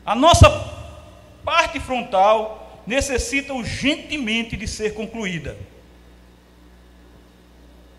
A 0.05 0.13
nossa 0.13 0.49
parte 1.45 1.79
frontal 1.79 2.83
necessita 2.85 3.53
urgentemente 3.53 4.57
de 4.57 4.67
ser 4.67 4.93
concluída, 4.95 5.55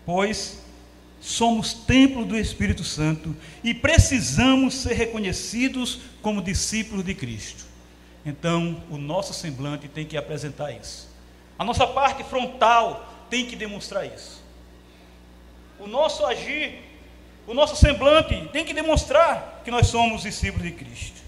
pois 0.05 0.63
somos 1.19 1.73
templo 1.73 2.23
do 2.23 2.37
Espírito 2.37 2.83
Santo 2.83 3.35
e 3.63 3.73
precisamos 3.73 4.75
ser 4.75 4.93
reconhecidos 4.93 5.99
como 6.21 6.41
discípulos 6.41 7.03
de 7.03 7.15
Cristo. 7.15 7.65
Então, 8.25 8.83
o 8.89 8.97
nosso 8.97 9.33
semblante 9.33 9.87
tem 9.87 10.05
que 10.05 10.17
apresentar 10.17 10.71
isso. 10.71 11.09
A 11.57 11.63
nossa 11.63 11.87
parte 11.87 12.23
frontal 12.23 13.25
tem 13.29 13.45
que 13.45 13.55
demonstrar 13.55 14.05
isso. 14.05 14.43
O 15.79 15.87
nosso 15.87 16.25
agir, 16.25 16.81
o 17.47 17.53
nosso 17.53 17.75
semblante 17.75 18.49
tem 18.51 18.65
que 18.65 18.73
demonstrar 18.73 19.61
que 19.63 19.71
nós 19.71 19.87
somos 19.87 20.23
discípulos 20.23 20.63
de 20.65 20.71
Cristo. 20.71 21.21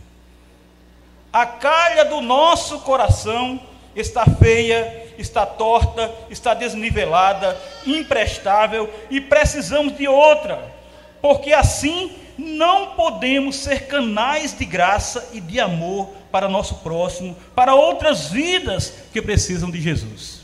A 1.31 1.45
calha 1.45 2.05
do 2.05 2.21
nosso 2.21 2.79
coração 2.79 3.61
está 3.95 4.25
feia, 4.25 5.06
está 5.17 5.45
torta, 5.45 6.13
está 6.29 6.53
desnivelada, 6.53 7.59
imprestável 7.85 8.93
e 9.09 9.19
precisamos 9.19 9.97
de 9.97 10.07
outra, 10.07 10.73
porque 11.21 11.53
assim 11.53 12.11
não 12.37 12.95
podemos 12.95 13.55
ser 13.55 13.87
canais 13.87 14.55
de 14.57 14.63
graça 14.63 15.29
e 15.33 15.41
de 15.41 15.59
amor 15.59 16.09
para 16.31 16.47
nosso 16.47 16.75
próximo, 16.75 17.35
para 17.55 17.73
outras 17.73 18.29
vidas 18.29 18.93
que 19.11 19.21
precisam 19.21 19.71
de 19.71 19.81
Jesus. 19.81 20.41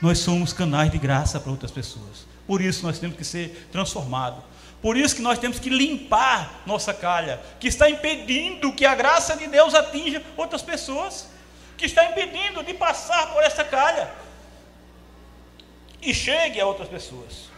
Nós 0.00 0.18
somos 0.18 0.52
canais 0.52 0.90
de 0.90 0.98
graça 0.98 1.40
para 1.40 1.50
outras 1.50 1.70
pessoas. 1.72 2.26
Por 2.46 2.60
isso 2.60 2.86
nós 2.86 2.98
temos 2.98 3.16
que 3.16 3.24
ser 3.24 3.68
transformados. 3.72 4.44
Por 4.80 4.96
isso 4.96 5.16
que 5.16 5.22
nós 5.22 5.38
temos 5.38 5.58
que 5.58 5.70
limpar 5.70 6.62
nossa 6.66 6.94
calha, 6.94 7.40
que 7.58 7.66
está 7.66 7.90
impedindo 7.90 8.72
que 8.72 8.84
a 8.84 8.94
graça 8.94 9.36
de 9.36 9.48
Deus 9.48 9.74
atinja 9.74 10.22
outras 10.36 10.62
pessoas, 10.62 11.28
que 11.76 11.86
está 11.86 12.04
impedindo 12.06 12.62
de 12.62 12.74
passar 12.74 13.32
por 13.32 13.42
essa 13.42 13.64
calha 13.64 14.10
e 16.00 16.14
chegue 16.14 16.60
a 16.60 16.66
outras 16.66 16.88
pessoas. 16.88 17.50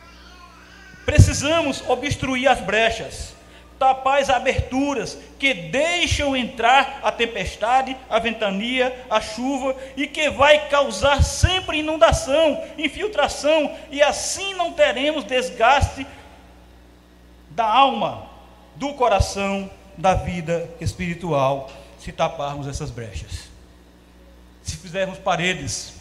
Precisamos 1.05 1.83
obstruir 1.89 2.49
as 2.49 2.61
brechas, 2.61 3.35
tapar 3.79 4.21
as 4.21 4.29
aberturas 4.29 5.19
que 5.39 5.55
deixam 5.55 6.37
entrar 6.37 7.01
a 7.03 7.13
tempestade, 7.13 7.97
a 8.11 8.19
ventania, 8.19 9.07
a 9.09 9.21
chuva 9.21 9.77
e 9.97 10.07
que 10.07 10.29
vai 10.31 10.69
causar 10.69 11.23
sempre 11.23 11.79
inundação, 11.79 12.63
infiltração 12.77 13.75
e 13.91 14.03
assim 14.03 14.55
não 14.55 14.73
teremos 14.73 15.25
desgaste 15.25 16.07
da 17.51 17.67
alma, 17.67 18.29
do 18.77 18.95
coração, 18.95 19.71
da 19.97 20.15
vida 20.15 20.71
espiritual, 20.81 21.71
se 21.99 22.13
taparmos 22.13 22.69
essas 22.69 22.91
brechas. 22.91 23.48
Se 24.69 24.77
fizermos 24.77 25.19
paredes, 25.19 25.95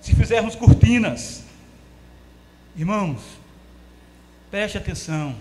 se 0.00 0.14
fizermos 0.14 0.54
cortinas, 0.54 1.44
irmãos, 2.76 3.20
preste 4.50 4.76
atenção 4.78 5.36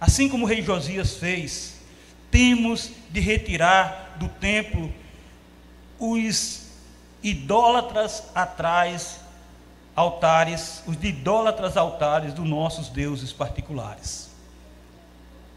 Assim 0.00 0.28
como 0.28 0.44
o 0.44 0.48
rei 0.48 0.62
Josias 0.62 1.16
fez, 1.16 1.76
temos 2.30 2.92
de 3.10 3.20
retirar 3.20 4.16
do 4.18 4.28
templo 4.28 4.92
os 5.98 6.68
idólatras 7.22 8.24
atrás 8.34 9.20
altares, 9.96 10.82
os 10.86 10.96
idólatras 11.02 11.76
altares 11.76 12.32
dos 12.32 12.48
nossos 12.48 12.88
deuses 12.88 13.32
particulares. 13.32 14.30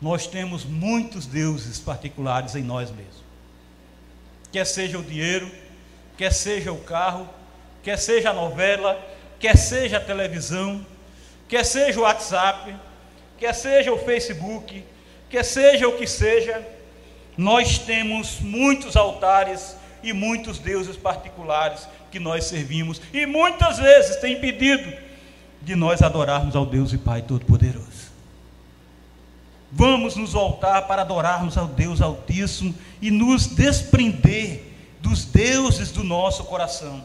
Nós 0.01 0.25
temos 0.25 0.65
muitos 0.65 1.27
deuses 1.27 1.79
particulares 1.79 2.55
em 2.55 2.63
nós 2.63 2.89
mesmos. 2.89 3.21
Quer 4.51 4.65
seja 4.65 4.97
o 4.97 5.03
dinheiro, 5.03 5.51
quer 6.21 6.31
seja 6.31 6.71
o 6.71 6.77
carro, 6.77 7.27
quer 7.81 7.97
seja 7.97 8.29
a 8.29 8.33
novela, 8.33 8.95
quer 9.39 9.57
seja 9.57 9.97
a 9.97 9.99
televisão, 9.99 10.85
quer 11.49 11.65
seja 11.65 11.99
o 11.99 12.03
WhatsApp, 12.03 12.75
quer 13.39 13.55
seja 13.55 13.91
o 13.91 13.97
Facebook, 13.97 14.85
quer 15.31 15.43
seja 15.43 15.87
o 15.87 15.97
que 15.97 16.05
seja, 16.05 16.63
nós 17.35 17.79
temos 17.79 18.39
muitos 18.39 18.95
altares 18.95 19.75
e 20.03 20.13
muitos 20.13 20.59
deuses 20.59 20.95
particulares 20.95 21.87
que 22.11 22.19
nós 22.19 22.43
servimos 22.43 23.01
e 23.11 23.25
muitas 23.25 23.79
vezes 23.79 24.17
tem 24.17 24.33
impedido 24.33 24.93
de 25.59 25.75
nós 25.75 26.03
adorarmos 26.03 26.55
ao 26.55 26.67
Deus 26.67 26.93
e 26.93 26.99
Pai 26.99 27.23
Todo-Poderoso. 27.23 28.11
Vamos 29.71 30.15
nos 30.15 30.33
voltar 30.33 30.83
para 30.83 31.01
adorarmos 31.01 31.57
ao 31.57 31.65
Deus 31.65 31.99
Altíssimo 31.99 32.75
e 33.01 33.09
nos 33.09 33.47
desprender 33.47 34.70
dos 35.01 35.25
deuses 35.25 35.91
do 35.91 36.03
nosso 36.03 36.43
coração. 36.45 37.03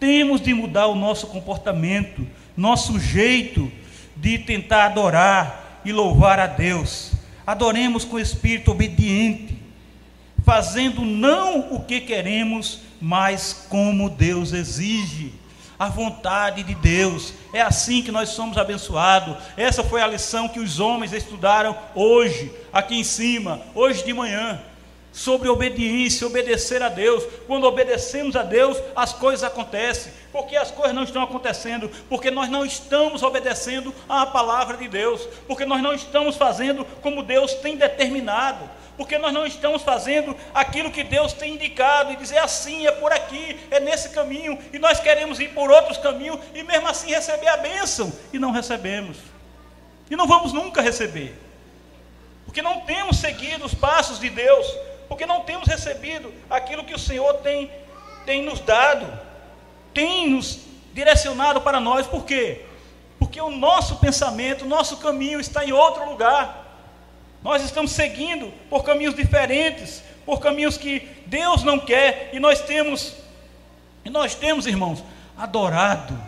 Temos 0.00 0.40
de 0.40 0.54
mudar 0.54 0.86
o 0.86 0.94
nosso 0.94 1.26
comportamento 1.26 2.26
nosso 2.56 2.98
jeito 2.98 3.70
de 4.16 4.38
tentar 4.38 4.86
adorar 4.86 5.80
e 5.84 5.92
louvar 5.92 6.38
a 6.38 6.46
Deus. 6.46 7.12
Adoremos 7.46 8.04
com 8.04 8.18
espírito 8.18 8.70
obediente, 8.70 9.58
fazendo 10.44 11.02
não 11.02 11.74
o 11.74 11.84
que 11.84 12.00
queremos, 12.00 12.80
mas 13.00 13.66
como 13.68 14.10
Deus 14.10 14.52
exige. 14.52 15.34
A 15.78 15.88
vontade 15.88 16.62
de 16.62 16.76
Deus. 16.76 17.34
É 17.52 17.60
assim 17.60 18.02
que 18.02 18.12
nós 18.12 18.28
somos 18.28 18.56
abençoados. 18.56 19.36
Essa 19.56 19.82
foi 19.82 20.00
a 20.00 20.06
lição 20.06 20.48
que 20.48 20.60
os 20.60 20.78
homens 20.78 21.12
estudaram 21.12 21.76
hoje, 21.92 22.52
aqui 22.72 22.94
em 22.94 23.02
cima, 23.02 23.60
hoje 23.74 24.04
de 24.04 24.12
manhã 24.12 24.60
sobre 25.12 25.48
obediência, 25.48 26.26
obedecer 26.26 26.82
a 26.82 26.88
Deus. 26.88 27.24
Quando 27.46 27.64
obedecemos 27.64 28.34
a 28.34 28.42
Deus, 28.42 28.78
as 28.96 29.12
coisas 29.12 29.44
acontecem. 29.44 30.12
Porque 30.32 30.56
as 30.56 30.70
coisas 30.70 30.94
não 30.94 31.04
estão 31.04 31.22
acontecendo, 31.22 31.90
porque 32.08 32.30
nós 32.30 32.48
não 32.48 32.64
estamos 32.64 33.22
obedecendo 33.22 33.94
à 34.08 34.24
palavra 34.24 34.78
de 34.78 34.88
Deus, 34.88 35.28
porque 35.46 35.66
nós 35.66 35.82
não 35.82 35.92
estamos 35.92 36.36
fazendo 36.36 36.84
como 37.02 37.22
Deus 37.22 37.52
tem 37.54 37.76
determinado, 37.76 38.68
porque 38.96 39.18
nós 39.18 39.32
não 39.32 39.46
estamos 39.46 39.82
fazendo 39.82 40.34
aquilo 40.54 40.90
que 40.90 41.04
Deus 41.04 41.34
tem 41.34 41.54
indicado 41.54 42.12
e 42.12 42.16
dizer 42.16 42.38
assim, 42.38 42.86
é 42.86 42.92
por 42.92 43.12
aqui, 43.12 43.58
é 43.70 43.78
nesse 43.78 44.10
caminho, 44.10 44.58
e 44.72 44.78
nós 44.78 45.00
queremos 45.00 45.38
ir 45.38 45.48
por 45.48 45.70
outros 45.70 45.98
caminhos 45.98 46.38
e 46.54 46.62
mesmo 46.62 46.88
assim 46.88 47.10
receber 47.10 47.48
a 47.48 47.56
bênção 47.58 48.10
e 48.32 48.38
não 48.38 48.52
recebemos. 48.52 49.18
E 50.10 50.16
não 50.16 50.26
vamos 50.26 50.52
nunca 50.52 50.80
receber. 50.80 51.34
Porque 52.44 52.62
não 52.62 52.80
temos 52.80 53.18
seguido 53.18 53.64
os 53.64 53.74
passos 53.74 54.18
de 54.18 54.28
Deus, 54.28 54.66
porque 55.12 55.26
não 55.26 55.40
temos 55.42 55.68
recebido 55.68 56.32
aquilo 56.48 56.84
que 56.84 56.94
o 56.94 56.98
Senhor 56.98 57.34
tem, 57.42 57.70
tem 58.24 58.42
nos 58.42 58.60
dado, 58.60 59.06
tem 59.92 60.30
nos 60.30 60.60
direcionado 60.94 61.60
para 61.60 61.78
nós, 61.78 62.06
por 62.06 62.24
quê? 62.24 62.62
Porque 63.18 63.38
o 63.38 63.50
nosso 63.50 63.96
pensamento, 63.96 64.64
o 64.64 64.68
nosso 64.68 64.96
caminho 64.96 65.38
está 65.38 65.66
em 65.66 65.70
outro 65.70 66.08
lugar. 66.08 66.78
Nós 67.42 67.62
estamos 67.62 67.92
seguindo 67.92 68.50
por 68.70 68.84
caminhos 68.84 69.14
diferentes, 69.14 70.02
por 70.24 70.40
caminhos 70.40 70.78
que 70.78 71.00
Deus 71.26 71.62
não 71.62 71.78
quer, 71.78 72.30
e 72.32 72.40
nós 72.40 72.62
temos, 72.62 73.14
e 74.06 74.08
nós 74.08 74.34
temos, 74.34 74.66
irmãos, 74.66 75.04
adorado 75.36 76.18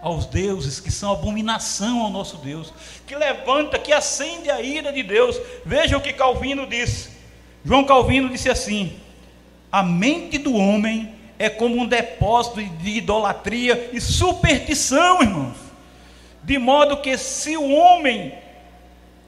aos 0.00 0.26
deuses 0.26 0.78
que 0.78 0.92
são 0.92 1.12
abominação 1.12 2.02
ao 2.02 2.10
nosso 2.10 2.36
Deus, 2.36 2.72
que 3.04 3.16
levanta, 3.16 3.80
que 3.80 3.92
acende 3.92 4.48
a 4.48 4.62
ira 4.62 4.92
de 4.92 5.02
Deus. 5.02 5.36
Veja 5.64 5.98
o 5.98 6.00
que 6.00 6.12
Calvino 6.12 6.68
disse: 6.68 7.17
João 7.64 7.84
Calvino 7.84 8.28
disse 8.28 8.48
assim: 8.48 8.98
a 9.70 9.82
mente 9.82 10.38
do 10.38 10.54
homem 10.54 11.14
é 11.38 11.48
como 11.48 11.76
um 11.76 11.86
depósito 11.86 12.62
de 12.62 12.90
idolatria 12.98 13.90
e 13.92 14.00
superstição, 14.00 15.22
irmãos. 15.22 15.56
De 16.42 16.58
modo 16.58 17.02
que 17.02 17.16
se 17.18 17.56
o 17.56 17.70
homem 17.70 18.32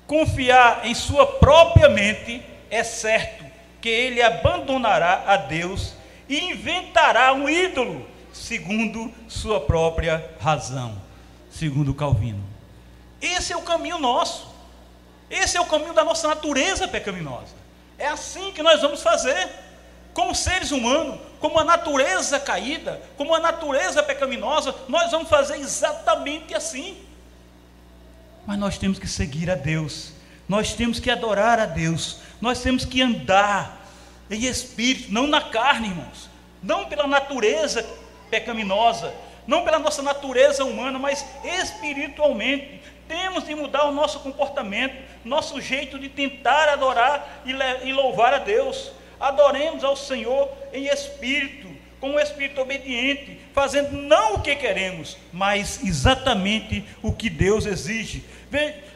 confiar 0.07 0.87
em 0.87 0.95
sua 0.95 1.27
própria 1.27 1.89
mente, 1.89 2.43
é 2.71 2.83
certo 2.83 3.45
que 3.81 3.89
ele 3.89 4.23
abandonará 4.23 5.25
a 5.27 5.37
Deus 5.37 5.95
e 6.29 6.39
inventará 6.51 7.33
um 7.33 7.49
ídolo, 7.49 8.07
segundo 8.33 9.13
sua 9.29 9.61
própria 9.61 10.25
razão, 10.41 11.01
segundo 11.51 11.95
Calvino. 11.95 12.43
Esse 13.21 13.53
é 13.53 13.57
o 13.57 13.63
caminho 13.63 13.99
nosso. 13.99 14.49
Esse 15.31 15.57
é 15.57 15.61
o 15.61 15.67
caminho 15.67 15.93
da 15.93 16.03
nossa 16.03 16.27
natureza 16.27 16.89
pecaminosa. 16.89 17.60
É 18.01 18.09
assim 18.09 18.51
que 18.51 18.63
nós 18.63 18.81
vamos 18.81 19.03
fazer. 19.03 19.49
Como 20.15 20.35
seres 20.35 20.73
humanos, 20.73 21.21
como 21.39 21.61
a 21.61 21.65
natureza 21.65 22.41
caída, 22.41 23.01
como 23.17 23.35
a 23.35 23.39
natureza 23.39 24.03
pecaminosa, 24.03 24.75
nós 24.89 25.11
vamos 25.13 25.29
fazer 25.29 25.59
exatamente 25.59 26.55
assim. 26.55 26.99
Mas 28.47 28.59
nós 28.59 28.77
temos 28.77 28.99
que 28.99 29.07
seguir 29.07 29.51
a 29.51 29.55
Deus, 29.55 30.13
nós 30.49 30.73
temos 30.73 30.99
que 30.99 31.11
adorar 31.11 31.61
a 31.61 31.67
Deus, 31.67 32.19
nós 32.41 32.61
temos 32.61 32.85
que 32.85 33.01
andar 33.01 33.87
em 34.31 34.47
espírito, 34.47 35.13
não 35.13 35.27
na 35.27 35.43
carne, 35.43 35.89
irmãos, 35.89 36.29
não 36.63 36.87
pela 36.87 37.07
natureza 37.07 37.87
pecaminosa, 38.31 39.15
não 39.47 39.63
pela 39.63 39.79
nossa 39.79 40.03
natureza 40.03 40.65
humana, 40.65 40.99
mas 40.99 41.25
espiritualmente. 41.45 42.81
Temos 43.11 43.45
de 43.45 43.57
mudar 43.57 43.87
o 43.87 43.93
nosso 43.93 44.21
comportamento, 44.21 44.95
nosso 45.25 45.61
jeito 45.61 45.99
de 45.99 46.09
tentar 46.09 46.69
adorar 46.69 47.43
e 47.45 47.93
louvar 47.93 48.33
a 48.33 48.39
Deus. 48.39 48.93
Adoremos 49.19 49.83
ao 49.83 49.97
Senhor 49.97 50.49
em 50.73 50.87
espírito, 50.87 51.67
com 52.01 52.11
um 52.11 52.21
espírito 52.21 52.61
obediente, 52.61 53.37
fazendo 53.53 53.91
não 53.91 54.35
o 54.35 54.41
que 54.41 54.55
queremos, 54.55 55.17
mas 55.33 55.83
exatamente 55.83 56.85
o 57.03 57.13
que 57.13 57.29
Deus 57.29 57.67
exige. 57.67 58.25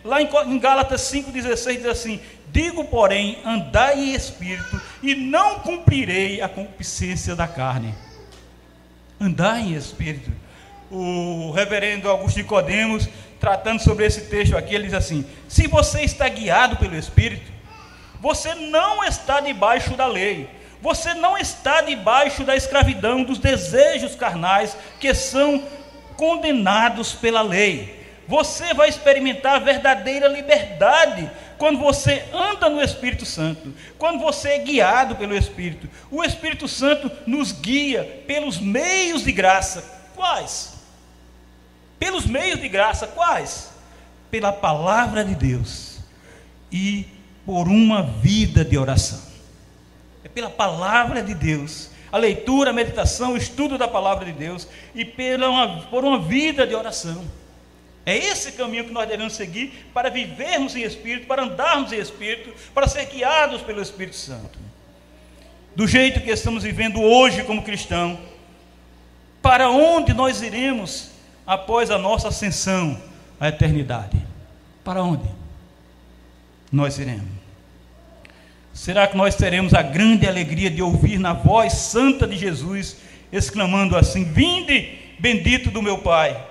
Lá 0.05 0.23
em 0.23 0.59
Gálatas 0.61 1.01
5,16 1.13 1.77
diz 1.79 1.87
assim: 1.87 2.21
Digo, 2.53 2.85
porém, 2.85 3.39
andai 3.45 3.99
em 3.99 4.15
espírito, 4.15 4.81
e 5.03 5.17
não 5.17 5.59
cumprirei 5.59 6.41
a 6.41 6.49
concupiscência 6.49 7.35
da 7.35 7.49
carne. 7.49 7.93
Andai 9.21 9.63
em 9.63 9.75
espírito. 9.75 10.31
O 10.91 11.51
reverendo 11.51 12.09
Augusto 12.09 12.37
Nicodemos 12.37 13.09
tratando 13.45 13.79
sobre 13.81 14.07
esse 14.07 14.23
texto 14.23 14.57
aqui, 14.57 14.75
ele 14.75 14.85
diz 14.85 14.95
assim: 14.95 15.23
se 15.47 15.67
você 15.67 16.01
está 16.01 16.27
guiado 16.31 16.77
pelo 16.77 16.97
Espírito, 16.97 17.53
você 18.19 18.55
não 18.55 19.05
está 19.05 19.39
debaixo 19.39 19.91
da 19.91 20.07
lei, 20.07 20.49
você 20.81 21.13
não 21.13 21.37
está 21.37 21.83
debaixo 21.83 22.43
da 22.43 22.57
escravidão 22.57 23.23
dos 23.23 23.39
desejos 23.39 24.15
carnais 24.15 24.75
que 24.99 25.13
são 25.13 25.63
condenados 26.17 27.13
pela 27.13 27.43
lei. 27.43 28.03
Você 28.27 28.73
vai 28.73 28.89
experimentar 28.89 29.57
a 29.57 29.59
verdadeira 29.59 30.27
liberdade 30.27 31.31
quando 31.59 31.79
você 31.79 32.25
anda 32.33 32.71
no 32.71 32.81
Espírito 32.81 33.27
Santo, 33.27 33.75
quando 33.99 34.21
você 34.21 34.53
é 34.53 34.59
guiado 34.59 35.17
pelo 35.17 35.37
Espírito. 35.37 35.87
O 36.11 36.25
Espírito 36.25 36.67
Santo 36.67 37.13
nos 37.27 37.53
guia 37.53 38.23
pelos 38.27 38.59
meios 38.59 39.23
de 39.23 39.33
graça. 39.33 39.85
Quais? 40.17 40.74
Pelos 41.99 42.27
meios 42.27 42.61
de 42.61 42.69
graça, 42.69 43.07
quais? 43.07 43.71
Pela 44.31 44.53
palavra 44.53 45.25
de 45.25 45.35
Deus 45.35 45.99
e 46.71 47.07
por 47.47 47.69
uma 47.69 48.03
vida 48.03 48.65
de 48.65 48.77
oração. 48.77 49.21
É 50.25 50.29
pela 50.29 50.51
palavra 50.51 51.23
de 51.23 51.35
Deus, 51.35 51.91
a 52.11 52.19
leitura, 52.19 52.71
a 52.71 52.73
meditação, 52.73 53.33
o 53.33 53.37
estudo 53.37 53.77
da 53.77 53.87
palavra 53.87 54.25
de 54.25 54.33
Deus 54.33 54.67
e 54.95 55.05
pela 55.05 55.49
uma, 55.49 55.83
por 55.83 56.05
uma 56.05 56.19
vida 56.19 56.67
de 56.67 56.75
oração. 56.75 57.25
É 58.07 58.17
esse 58.17 58.53
caminho 58.53 58.85
que 58.85 58.93
nós 58.93 59.09
devemos 59.09 59.35
seguir 59.35 59.89
para 59.95 60.11
vivermos 60.11 60.77
em 60.77 60.83
Espírito, 60.83 61.27
para 61.27 61.43
andarmos 61.43 61.93
em 61.93 61.99
Espírito, 61.99 62.53
para 62.75 62.87
ser 62.87 63.07
guiados 63.07 63.63
pelo 63.63 63.81
Espírito 63.81 64.17
Santo. 64.17 64.59
Do 65.75 65.87
jeito 65.87 66.21
que 66.21 66.31
estamos 66.31 66.63
vivendo 66.63 67.01
hoje 67.01 67.43
como 67.45 67.63
cristão, 67.63 68.19
para 69.41 69.71
onde 69.71 70.13
nós 70.13 70.43
iremos 70.43 71.14
após 71.47 71.91
a 71.91 71.99
nossa 71.99 72.29
ascensão 72.29 73.01
à 73.39 73.49
eternidade? 73.49 74.17
Para 74.83 75.03
onde 75.03 75.29
nós 76.71 76.99
iremos? 76.99 77.45
Será 78.73 79.07
que 79.07 79.17
nós 79.17 79.37
teremos 79.37 79.73
a 79.73 79.83
grande 79.83 80.27
alegria 80.27 80.71
de 80.71 80.83
ouvir 80.83 81.19
na 81.19 81.33
voz 81.33 81.73
santa 81.75 82.27
de 82.27 82.37
Jesus, 82.37 82.97
exclamando 83.33 83.97
assim: 83.97 84.25
Vinde, 84.25 84.99
bendito 85.19 85.71
do 85.71 85.81
meu 85.81 85.99
Pai, 85.99 86.45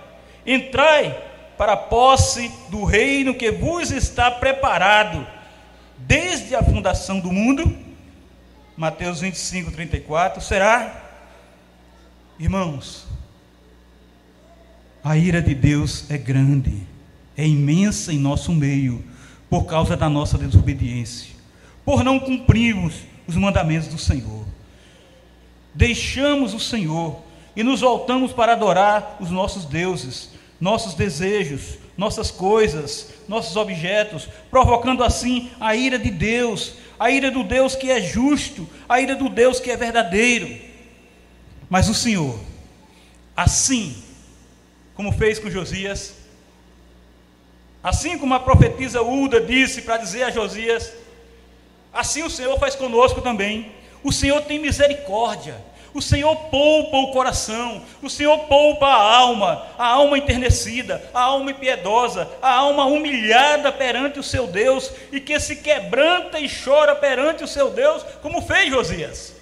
entrai 0.45 1.15
para 1.57 1.73
a 1.73 1.77
posse 1.77 2.49
do 2.69 2.83
reino 2.85 3.35
que 3.35 3.51
vos 3.51 3.91
está 3.91 4.31
preparado 4.31 5.27
desde 5.97 6.55
a 6.55 6.63
fundação 6.63 7.19
do 7.19 7.31
mundo? 7.31 7.77
Mateus 8.75 9.19
25, 9.19 9.71
34. 9.71 10.41
Será? 10.41 11.01
Irmãos, 12.39 13.02
a 15.03 15.17
ira 15.17 15.41
de 15.41 15.53
Deus 15.53 16.09
é 16.09 16.17
grande, 16.17 16.81
é 17.35 17.45
imensa 17.45 18.13
em 18.13 18.17
nosso 18.17 18.53
meio, 18.53 19.03
por 19.49 19.65
causa 19.65 19.97
da 19.97 20.09
nossa 20.09 20.37
desobediência, 20.37 21.33
por 21.83 22.03
não 22.03 22.19
cumprirmos 22.19 22.95
os 23.27 23.35
mandamentos 23.35 23.89
do 23.89 23.97
Senhor. 23.97 24.45
Deixamos 25.75 26.53
o 26.53 26.59
Senhor 26.59 27.21
e 27.55 27.63
nos 27.63 27.81
voltamos 27.81 28.31
para 28.31 28.53
adorar 28.53 29.17
os 29.19 29.29
nossos 29.29 29.65
deuses, 29.65 30.29
nossos 30.59 30.93
desejos, 30.93 31.77
nossas 31.97 32.31
coisas, 32.31 33.13
nossos 33.27 33.55
objetos, 33.57 34.29
provocando 34.49 35.03
assim 35.03 35.51
a 35.59 35.75
ira 35.75 35.99
de 35.99 36.09
Deus, 36.09 36.75
a 36.97 37.11
ira 37.11 37.29
do 37.29 37.43
Deus 37.43 37.75
que 37.75 37.91
é 37.91 38.01
justo, 38.01 38.67
a 38.87 39.01
ira 39.01 39.15
do 39.15 39.27
Deus 39.27 39.59
que 39.59 39.69
é 39.69 39.75
verdadeiro. 39.75 40.49
Mas 41.69 41.89
o 41.89 41.93
Senhor, 41.93 42.39
assim 43.35 43.95
como 44.95 45.11
fez 45.11 45.39
com 45.39 45.49
Josias. 45.49 46.15
Assim 47.83 48.17
como 48.17 48.33
a 48.33 48.39
profetisa 48.39 49.01
Uda 49.01 49.41
disse 49.41 49.81
para 49.81 49.97
dizer 49.97 50.23
a 50.23 50.31
Josias, 50.31 50.93
assim 51.91 52.23
o 52.23 52.29
Senhor 52.29 52.57
faz 52.57 52.75
conosco 52.75 53.21
também. 53.21 53.71
O 54.03 54.11
Senhor 54.11 54.41
tem 54.41 54.59
misericórdia. 54.59 55.55
O 55.93 56.01
Senhor 56.01 56.35
poupa 56.49 56.97
o 56.97 57.11
coração, 57.11 57.83
o 58.01 58.09
Senhor 58.09 58.35
poupa 58.45 58.87
a 58.87 59.15
alma, 59.15 59.67
a 59.77 59.85
alma 59.89 60.17
enternecida, 60.17 61.07
a 61.13 61.21
alma 61.21 61.51
impiedosa, 61.51 62.27
a 62.41 62.51
alma 62.51 62.85
humilhada 62.85 63.71
perante 63.71 64.17
o 64.17 64.23
seu 64.23 64.47
Deus 64.47 64.91
e 65.11 65.19
que 65.19 65.39
se 65.39 65.57
quebranta 65.57 66.39
e 66.39 66.49
chora 66.49 66.95
perante 66.95 67.43
o 67.43 67.47
seu 67.47 67.69
Deus, 67.69 68.03
como 68.23 68.41
fez 68.41 68.71
Josias. 68.71 69.35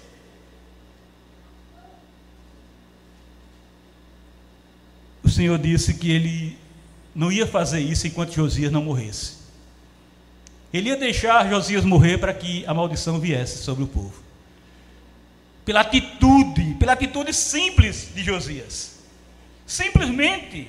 Senhor 5.32 5.58
disse 5.58 5.94
que 5.94 6.10
ele 6.10 6.58
não 7.14 7.30
ia 7.30 7.46
fazer 7.46 7.80
isso 7.80 8.06
enquanto 8.06 8.32
Josias 8.32 8.70
não 8.70 8.82
morresse. 8.82 9.42
Ele 10.72 10.88
ia 10.88 10.96
deixar 10.96 11.48
Josias 11.48 11.84
morrer 11.84 12.18
para 12.18 12.32
que 12.32 12.64
a 12.66 12.72
maldição 12.72 13.20
viesse 13.20 13.58
sobre 13.62 13.84
o 13.84 13.86
povo. 13.86 14.14
Pela 15.64 15.80
atitude, 15.80 16.74
pela 16.78 16.92
atitude 16.92 17.32
simples 17.34 18.10
de 18.14 18.22
Josias. 18.22 19.00
Simplesmente, 19.66 20.68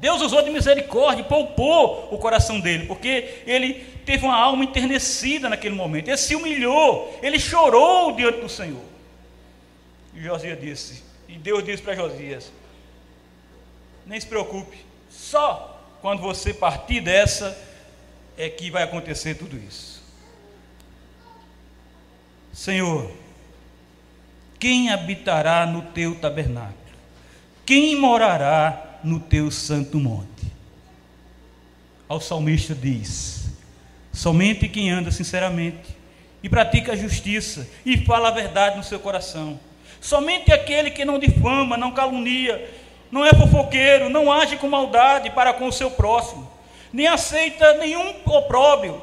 Deus 0.00 0.20
usou 0.20 0.42
de 0.42 0.50
misericórdia, 0.50 1.24
poupou 1.24 2.08
o 2.12 2.18
coração 2.18 2.60
dele, 2.60 2.86
porque 2.86 3.42
ele 3.46 3.74
teve 4.04 4.24
uma 4.24 4.36
alma 4.36 4.64
enternecida 4.64 5.48
naquele 5.48 5.74
momento. 5.74 6.08
Ele 6.08 6.16
se 6.16 6.34
humilhou, 6.34 7.18
ele 7.22 7.38
chorou 7.38 8.12
diante 8.14 8.40
do 8.40 8.48
Senhor. 8.48 8.84
E 10.14 10.22
Josias 10.22 10.60
disse, 10.60 11.02
e 11.28 11.34
Deus 11.34 11.64
disse 11.64 11.82
para 11.82 11.94
Josias: 11.94 12.50
nem 14.06 14.20
se 14.20 14.26
preocupe, 14.26 14.78
só 15.10 15.82
quando 16.00 16.22
você 16.22 16.54
partir 16.54 17.00
dessa 17.00 17.58
é 18.38 18.48
que 18.48 18.70
vai 18.70 18.84
acontecer 18.84 19.34
tudo 19.34 19.56
isso. 19.56 20.02
Senhor, 22.52 23.10
quem 24.58 24.90
habitará 24.90 25.66
no 25.66 25.82
teu 25.82 26.14
tabernáculo? 26.14 26.76
Quem 27.64 27.96
morará 27.96 29.00
no 29.02 29.18
teu 29.18 29.50
santo 29.50 29.98
monte? 29.98 30.46
Ao 32.08 32.20
salmista 32.20 32.74
diz: 32.74 33.50
somente 34.12 34.68
quem 34.68 34.90
anda 34.90 35.10
sinceramente 35.10 35.96
e 36.42 36.48
pratica 36.48 36.92
a 36.92 36.96
justiça 36.96 37.68
e 37.84 37.98
fala 38.04 38.28
a 38.28 38.32
verdade 38.32 38.76
no 38.76 38.84
seu 38.84 39.00
coração. 39.00 39.58
Somente 40.00 40.52
aquele 40.52 40.90
que 40.90 41.04
não 41.04 41.18
difama, 41.18 41.76
não 41.76 41.90
calunia, 41.90 42.70
não 43.10 43.24
é 43.24 43.32
fofoqueiro, 43.32 44.08
não 44.08 44.32
age 44.32 44.56
com 44.56 44.68
maldade 44.68 45.30
para 45.30 45.52
com 45.52 45.66
o 45.66 45.72
seu 45.72 45.90
próximo, 45.90 46.50
nem 46.92 47.06
aceita 47.06 47.74
nenhum 47.74 48.14
opróbio. 48.24 49.00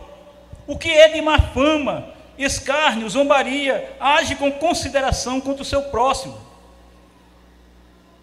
O 0.66 0.78
que 0.78 0.90
é 0.90 1.10
de 1.10 1.22
má 1.22 1.40
fama, 1.40 2.14
escárnio, 2.38 3.10
zombaria, 3.10 3.96
age 4.00 4.36
com 4.36 4.52
consideração 4.52 5.40
contra 5.42 5.62
o 5.62 5.66
seu 5.66 5.84
próximo. 5.84 6.38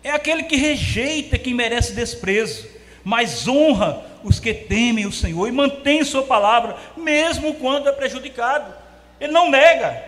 É 0.02 0.10
aquele 0.10 0.44
que 0.44 0.56
rejeita 0.56 1.38
quem 1.38 1.52
merece 1.52 1.92
desprezo, 1.92 2.66
mas 3.04 3.46
honra 3.46 4.02
os 4.22 4.40
que 4.40 4.52
temem 4.52 5.06
o 5.06 5.12
Senhor 5.12 5.46
e 5.46 5.52
mantém 5.52 6.04
sua 6.04 6.22
palavra, 6.22 6.76
mesmo 6.96 7.54
quando 7.54 7.88
é 7.88 7.92
prejudicado. 7.92 8.74
Ele 9.20 9.32
não 9.32 9.50
nega. 9.50 10.02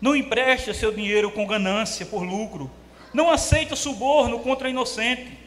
Não 0.00 0.16
empresta 0.16 0.72
seu 0.72 0.92
dinheiro 0.92 1.30
com 1.30 1.46
ganância, 1.46 2.06
por 2.06 2.22
lucro. 2.22 2.70
Não 3.12 3.30
aceita 3.30 3.74
suborno 3.74 4.38
contra 4.40 4.70
inocente, 4.70 5.38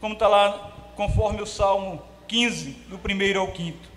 como 0.00 0.14
está 0.14 0.28
lá, 0.28 0.92
conforme 0.94 1.40
o 1.40 1.46
Salmo 1.46 2.02
15, 2.26 2.70
do 2.88 2.98
primeiro 2.98 3.40
ao 3.40 3.48
quinto. 3.48 3.88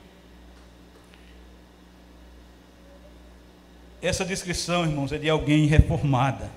Essa 4.02 4.26
descrição, 4.26 4.84
irmãos, 4.84 5.12
é 5.12 5.18
de 5.18 5.30
alguém 5.30 5.68
reformada, 5.68 6.50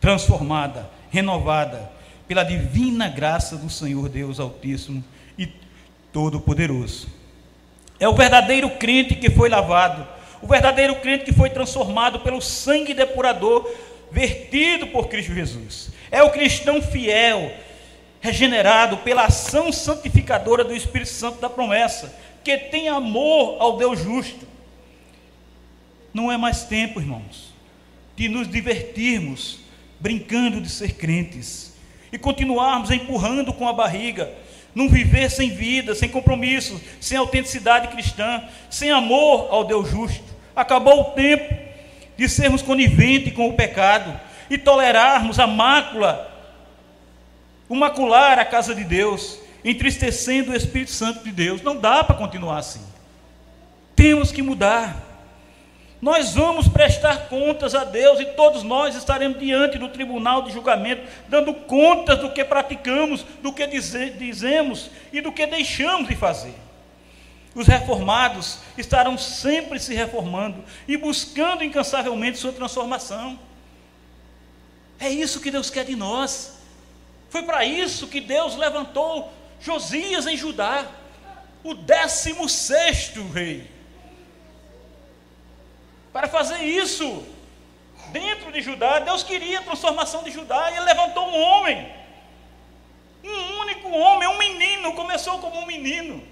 transformada, 0.00 0.88
renovada 1.10 1.90
pela 2.26 2.42
divina 2.42 3.08
graça 3.08 3.56
do 3.56 3.68
Senhor 3.68 4.08
Deus 4.08 4.40
Altíssimo 4.40 5.04
e 5.36 5.48
Todo-Poderoso. 6.12 7.08
É 7.98 8.08
o 8.08 8.14
verdadeiro 8.14 8.70
crente 8.70 9.14
que 9.14 9.28
foi 9.28 9.48
lavado, 9.50 10.06
o 10.40 10.46
verdadeiro 10.46 10.94
crente 10.96 11.24
que 11.24 11.34
foi 11.34 11.50
transformado 11.50 12.20
pelo 12.20 12.40
sangue 12.40 12.94
depurador 12.94 13.68
vertido 14.10 14.88
por 14.88 15.08
Cristo 15.08 15.34
Jesus. 15.34 15.90
É 16.10 16.22
o 16.22 16.30
cristão 16.30 16.82
fiel, 16.82 17.52
regenerado 18.20 18.98
pela 18.98 19.24
ação 19.24 19.72
santificadora 19.72 20.64
do 20.64 20.74
Espírito 20.74 21.10
Santo 21.10 21.40
da 21.40 21.48
promessa, 21.48 22.14
que 22.42 22.56
tem 22.56 22.88
amor 22.88 23.56
ao 23.60 23.76
Deus 23.76 23.98
justo. 23.98 24.46
Não 26.12 26.30
é 26.30 26.36
mais 26.36 26.64
tempo, 26.64 27.00
irmãos, 27.00 27.54
de 28.16 28.28
nos 28.28 28.48
divertirmos 28.48 29.60
brincando 30.00 30.60
de 30.60 30.68
ser 30.70 30.94
crentes 30.94 31.74
e 32.10 32.18
continuarmos 32.18 32.90
empurrando 32.90 33.52
com 33.52 33.68
a 33.68 33.72
barriga, 33.72 34.32
num 34.74 34.88
viver 34.88 35.30
sem 35.30 35.50
vida, 35.50 35.94
sem 35.94 36.08
compromisso, 36.08 36.80
sem 37.00 37.18
autenticidade 37.18 37.88
cristã, 37.88 38.42
sem 38.70 38.90
amor 38.90 39.48
ao 39.50 39.64
Deus 39.64 39.90
justo. 39.90 40.24
Acabou 40.56 41.00
o 41.00 41.04
tempo 41.12 41.54
de 42.20 42.28
sermos 42.28 42.60
coniventes 42.60 43.32
com 43.32 43.48
o 43.48 43.54
pecado 43.54 44.20
e 44.50 44.58
tolerarmos 44.58 45.38
a 45.38 45.46
mácula, 45.46 46.30
o 47.66 47.74
macular 47.74 48.38
a 48.38 48.44
casa 48.44 48.74
de 48.74 48.84
Deus, 48.84 49.38
entristecendo 49.64 50.52
o 50.52 50.54
Espírito 50.54 50.90
Santo 50.90 51.24
de 51.24 51.32
Deus. 51.32 51.62
Não 51.62 51.74
dá 51.74 52.04
para 52.04 52.16
continuar 52.16 52.58
assim. 52.58 52.82
Temos 53.96 54.30
que 54.30 54.42
mudar. 54.42 55.02
Nós 55.98 56.34
vamos 56.34 56.68
prestar 56.68 57.26
contas 57.30 57.74
a 57.74 57.84
Deus 57.84 58.20
e 58.20 58.26
todos 58.26 58.62
nós 58.62 58.94
estaremos 58.94 59.38
diante 59.38 59.78
do 59.78 59.88
tribunal 59.88 60.42
de 60.42 60.52
julgamento, 60.52 61.00
dando 61.26 61.54
contas 61.54 62.18
do 62.18 62.32
que 62.32 62.44
praticamos, 62.44 63.24
do 63.40 63.50
que 63.50 63.66
dize, 63.66 64.10
dizemos 64.10 64.90
e 65.10 65.22
do 65.22 65.32
que 65.32 65.46
deixamos 65.46 66.06
de 66.06 66.16
fazer. 66.16 66.54
Os 67.54 67.66
reformados 67.66 68.58
estarão 68.78 69.18
sempre 69.18 69.80
se 69.80 69.94
reformando 69.94 70.64
e 70.86 70.96
buscando 70.96 71.64
incansavelmente 71.64 72.38
sua 72.38 72.52
transformação. 72.52 73.38
É 74.98 75.08
isso 75.08 75.40
que 75.40 75.50
Deus 75.50 75.70
quer 75.70 75.84
de 75.84 75.96
nós. 75.96 76.58
Foi 77.28 77.42
para 77.42 77.64
isso 77.64 78.08
que 78.08 78.20
Deus 78.20 78.56
levantou 78.56 79.32
Josias 79.60 80.26
em 80.26 80.36
Judá, 80.36 80.86
o 81.62 81.74
décimo 81.74 82.48
sexto 82.48 83.26
rei 83.28 83.80
para 86.12 86.28
fazer 86.28 86.62
isso. 86.62 87.24
Dentro 88.08 88.50
de 88.50 88.60
Judá, 88.60 88.98
Deus 88.98 89.22
queria 89.22 89.60
a 89.60 89.62
transformação 89.62 90.24
de 90.24 90.30
Judá 90.30 90.70
e 90.70 90.76
ele 90.76 90.84
levantou 90.84 91.28
um 91.28 91.40
homem. 91.40 91.92
Um 93.22 93.60
único 93.60 93.88
homem, 93.90 94.28
um 94.28 94.38
menino, 94.38 94.94
começou 94.94 95.38
como 95.38 95.60
um 95.60 95.66
menino. 95.66 96.26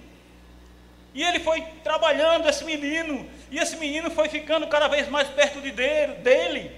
E 1.14 1.22
ele 1.22 1.40
foi 1.40 1.62
trabalhando 1.82 2.48
esse 2.48 2.64
menino, 2.64 3.28
e 3.50 3.58
esse 3.58 3.76
menino 3.76 4.10
foi 4.10 4.28
ficando 4.28 4.66
cada 4.66 4.88
vez 4.88 5.08
mais 5.08 5.28
perto 5.28 5.60
de 5.60 5.70
dele, 5.70 6.70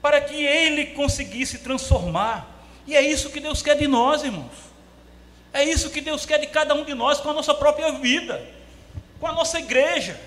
para 0.00 0.20
que 0.20 0.44
ele 0.44 0.86
conseguisse 0.86 1.58
transformar. 1.58 2.46
E 2.86 2.96
é 2.96 3.02
isso 3.02 3.30
que 3.30 3.40
Deus 3.40 3.62
quer 3.62 3.76
de 3.76 3.86
nós, 3.86 4.22
irmãos. 4.24 4.52
É 5.52 5.62
isso 5.62 5.90
que 5.90 6.00
Deus 6.00 6.26
quer 6.26 6.38
de 6.38 6.48
cada 6.48 6.74
um 6.74 6.84
de 6.84 6.94
nós 6.94 7.20
com 7.20 7.30
a 7.30 7.32
nossa 7.32 7.54
própria 7.54 7.92
vida, 7.92 8.44
com 9.20 9.26
a 9.26 9.32
nossa 9.32 9.58
igreja, 9.58 10.18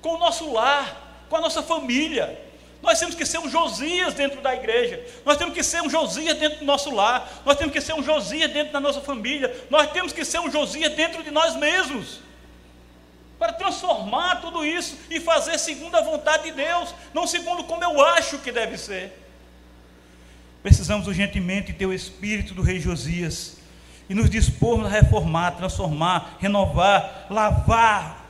com 0.00 0.14
o 0.14 0.18
nosso 0.18 0.52
lar 0.52 1.08
com 1.28 1.36
a 1.36 1.40
nossa 1.40 1.62
família. 1.62 2.46
Nós 2.82 2.98
temos 2.98 3.14
que 3.14 3.26
ser 3.26 3.38
um 3.38 3.50
Josias 3.50 4.14
dentro 4.14 4.40
da 4.40 4.54
igreja. 4.54 5.04
Nós 5.24 5.36
temos 5.36 5.52
que 5.52 5.62
ser 5.62 5.82
um 5.82 5.90
Josias 5.90 6.36
dentro 6.38 6.60
do 6.60 6.64
nosso 6.64 6.94
lar. 6.94 7.42
Nós 7.44 7.56
temos 7.56 7.72
que 7.72 7.80
ser 7.80 7.94
um 7.94 8.02
Josias 8.02 8.50
dentro 8.50 8.72
da 8.72 8.80
nossa 8.80 9.00
família. 9.00 9.54
Nós 9.68 9.90
temos 9.90 10.12
que 10.12 10.24
ser 10.24 10.38
um 10.40 10.50
Josias 10.50 10.92
dentro 10.92 11.22
de 11.22 11.30
nós 11.30 11.56
mesmos. 11.56 12.20
Para 13.38 13.52
transformar 13.52 14.40
tudo 14.40 14.64
isso 14.64 14.96
e 15.08 15.20
fazer 15.20 15.58
segundo 15.58 15.94
a 15.94 16.02
vontade 16.02 16.44
de 16.44 16.52
Deus, 16.52 16.94
não 17.14 17.26
segundo 17.26 17.64
como 17.64 17.84
eu 17.84 18.04
acho 18.04 18.38
que 18.38 18.50
deve 18.50 18.76
ser. 18.76 19.12
Precisamos 20.62 21.06
urgentemente 21.06 21.72
ter 21.72 21.86
o 21.86 21.92
espírito 21.92 22.52
do 22.52 22.62
rei 22.62 22.80
Josias 22.80 23.56
e 24.08 24.14
nos 24.14 24.28
dispormos 24.28 24.86
a 24.86 24.90
reformar, 24.90 25.52
transformar, 25.52 26.36
renovar, 26.40 27.26
lavar, 27.30 28.26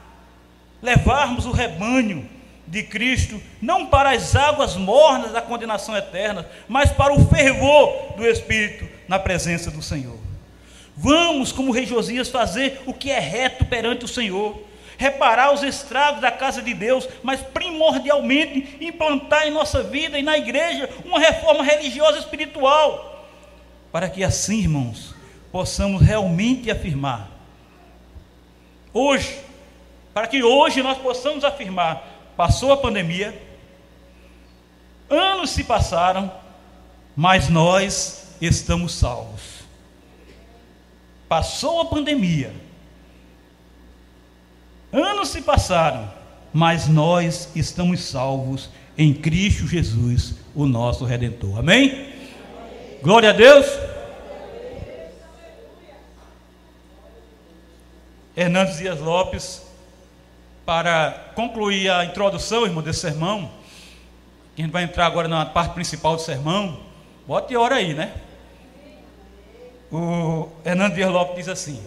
levarmos 0.82 1.46
o 1.46 1.52
rebanho 1.52 2.28
de 2.66 2.82
Cristo, 2.82 3.40
não 3.62 3.86
para 3.86 4.10
as 4.10 4.36
águas 4.36 4.76
mornas 4.76 5.32
da 5.32 5.40
condenação 5.40 5.96
eterna, 5.96 6.46
mas 6.68 6.92
para 6.92 7.14
o 7.14 7.26
fervor 7.28 8.14
do 8.14 8.26
Espírito 8.26 8.86
na 9.08 9.18
presença 9.18 9.70
do 9.70 9.80
Senhor. 9.80 10.18
Vamos, 10.94 11.50
como 11.50 11.70
o 11.70 11.72
rei 11.72 11.86
Josias, 11.86 12.28
fazer 12.28 12.82
o 12.84 12.92
que 12.92 13.10
é 13.10 13.20
reto 13.20 13.64
perante 13.64 14.04
o 14.04 14.08
Senhor, 14.08 14.67
reparar 14.98 15.54
os 15.54 15.62
estragos 15.62 16.20
da 16.20 16.30
casa 16.30 16.60
de 16.60 16.74
Deus, 16.74 17.08
mas 17.22 17.40
primordialmente 17.40 18.76
implantar 18.84 19.46
em 19.46 19.50
nossa 19.50 19.82
vida 19.82 20.18
e 20.18 20.22
na 20.22 20.36
igreja 20.36 20.90
uma 21.06 21.18
reforma 21.18 21.64
religiosa 21.64 22.18
espiritual, 22.18 23.26
para 23.90 24.10
que 24.10 24.22
assim, 24.22 24.58
irmãos, 24.58 25.14
possamos 25.50 26.02
realmente 26.02 26.70
afirmar, 26.70 27.30
hoje, 28.92 29.38
para 30.12 30.26
que 30.26 30.42
hoje 30.42 30.82
nós 30.82 30.98
possamos 30.98 31.42
afirmar 31.44 32.18
Passou 32.38 32.72
a 32.72 32.76
pandemia, 32.76 33.36
anos 35.10 35.50
se 35.50 35.64
passaram, 35.64 36.32
mas 37.16 37.48
nós 37.48 38.28
estamos 38.40 38.94
salvos. 38.94 39.64
Passou 41.28 41.80
a 41.80 41.86
pandemia, 41.86 42.54
anos 44.92 45.28
se 45.28 45.42
passaram, 45.42 46.10
mas 46.52 46.88
nós 46.88 47.50
estamos 47.54 48.00
salvos 48.00 48.70
em 48.96 49.14
Cristo 49.14 49.66
Jesus, 49.66 50.36
o 50.54 50.66
nosso 50.66 51.04
Redentor. 51.04 51.58
Amém? 51.58 52.12
Glória 53.02 53.30
a 53.30 53.32
Deus. 53.32 53.66
Hernandes 58.36 58.78
Dias 58.78 59.00
Lopes 59.00 59.62
para 60.64 61.32
concluir 61.34 61.90
a 61.90 62.04
introdução, 62.04 62.64
irmão, 62.64 62.82
desse 62.82 63.00
sermão, 63.00 63.50
que 64.54 64.62
a 64.62 64.64
gente 64.64 64.72
vai 64.72 64.84
entrar 64.84 65.06
agora 65.06 65.26
na 65.26 65.46
parte 65.46 65.74
principal 65.74 66.14
do 66.14 66.22
sermão, 66.22 66.80
bote 67.26 67.56
hora 67.56 67.76
aí, 67.76 67.94
né? 67.94 68.14
O 69.90 70.48
Hernando 70.64 70.94
Dias 70.94 71.10
Lopes 71.10 71.36
diz 71.36 71.48
assim: 71.48 71.82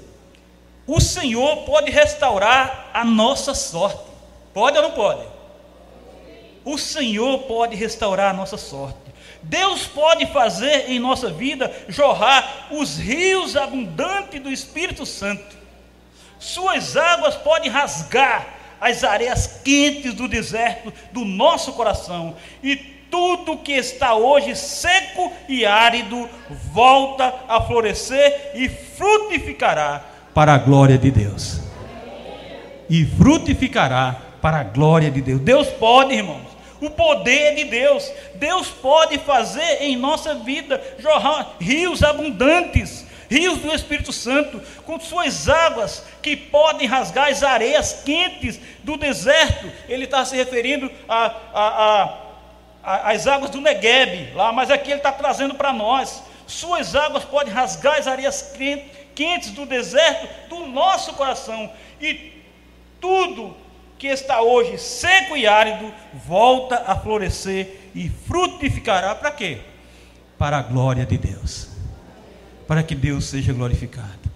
O 0.88 1.00
Senhor 1.00 1.58
pode 1.64 1.92
restaurar 1.92 2.90
a 2.94 3.04
nossa 3.04 3.54
sorte. 3.54 4.12
Pode 4.54 4.78
ou 4.78 4.84
não 4.84 4.92
pode? 4.92 5.22
O 6.66 6.78
Senhor 6.78 7.40
pode 7.44 7.76
restaurar 7.76 8.32
a 8.32 8.38
nossa 8.38 8.58
sorte. 8.58 8.98
Deus 9.44 9.88
pode 9.88 10.26
fazer 10.28 10.90
em 10.90 11.00
nossa 11.00 11.30
vida 11.30 11.72
jorrar 11.88 12.68
os 12.72 12.98
rios 12.98 13.56
abundantes 13.56 14.42
do 14.42 14.52
Espírito 14.52 15.06
Santo. 15.06 15.58
Suas 16.40 16.96
águas 16.96 17.36
podem 17.36 17.70
rasgar 17.70 18.48
as 18.80 19.04
areias 19.04 19.62
quentes 19.64 20.14
do 20.14 20.28
deserto 20.28 20.92
do 21.12 21.24
nosso 21.24 21.74
coração, 21.74 22.36
e 22.64 22.76
tudo 22.76 23.58
que 23.58 23.74
está 23.74 24.16
hoje 24.16 24.56
seco 24.56 25.32
e 25.48 25.66
árido 25.66 26.28
volta 26.50 27.34
a 27.48 27.62
florescer 27.62 28.52
e 28.56 28.70
frutificará 28.70 30.04
para 30.34 30.54
a 30.54 30.58
glória 30.58 30.98
de 30.98 31.12
Deus. 31.12 31.62
E 32.90 33.06
frutificará 33.06 34.16
para 34.42 34.60
a 34.60 34.64
glória 34.64 35.10
de 35.10 35.22
Deus. 35.22 35.42
Deus 35.42 35.68
pode, 35.68 36.14
irmãos. 36.14 36.52
O 36.82 36.90
poder 36.90 37.56
de 37.56 37.66
Deus. 37.66 38.12
Deus 38.36 38.68
pode 38.68 39.18
fazer 39.20 39.82
em 39.82 39.96
nossa 39.96 40.36
vida 40.36 40.82
jorrar 41.00 41.56
rios 41.60 42.04
abundantes 42.04 43.06
rios 43.32 43.60
do 43.60 43.74
Espírito 43.74 44.12
Santo, 44.12 44.62
com 44.86 45.00
suas 45.00 45.48
águas 45.48 46.04
que 46.22 46.36
podem 46.36 46.86
rasgar 46.86 47.30
as 47.30 47.42
areias 47.42 48.02
quentes 48.04 48.60
do 48.84 48.98
deserto. 48.98 49.72
Ele 49.88 50.04
está 50.04 50.26
se 50.26 50.36
referindo 50.36 50.92
a, 51.08 51.34
a, 51.54 52.18
a, 52.84 53.12
às 53.12 53.28
águas 53.28 53.50
do 53.50 53.62
Negueb, 53.62 54.34
lá, 54.36 54.52
mas 54.52 54.70
aqui 54.70 54.92
ele 54.92 54.98
está 54.98 55.14
trazendo 55.14 55.56
para 55.56 55.72
nós. 55.72 56.22
Suas 56.46 56.94
águas 56.94 57.24
podem 57.24 57.54
rasgar 57.54 57.98
as 57.98 58.06
areias 58.06 58.52
quentes 59.16 59.52
do 59.52 59.66
deserto 59.66 60.28
do 60.50 60.68
nosso 60.68 61.14
coração, 61.14 61.72
e 62.00 62.32
tudo 63.00 63.56
que 63.98 64.08
está 64.08 64.42
hoje 64.42 64.80
seco 64.80 65.38
e 65.38 65.46
árido, 65.46 65.94
volta 66.26 66.84
a 66.88 66.96
florescer 66.96 67.92
e 67.94 68.10
frutificará 68.10 69.14
para 69.14 69.30
quê? 69.30 69.60
Para 70.38 70.58
a 70.58 70.62
glória 70.64 71.06
de 71.06 71.18
Deus. 71.20 71.70
Para 72.68 72.82
que 72.82 72.96
Deus 72.96 73.26
seja 73.26 73.54
glorificado. 73.54 74.32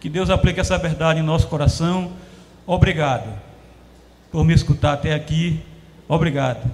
Que 0.00 0.10
Deus 0.10 0.28
aplique 0.28 0.60
essa 0.60 0.76
verdade 0.76 1.20
em 1.20 1.22
nosso 1.22 1.48
coração. 1.48 2.12
Obrigado 2.66 3.40
por 4.30 4.44
me 4.44 4.52
escutar 4.52 4.92
até 4.92 5.14
aqui. 5.14 5.62
Obrigado. 6.06 6.70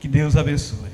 Que 0.00 0.08
Deus 0.08 0.36
abençoe. 0.36 0.93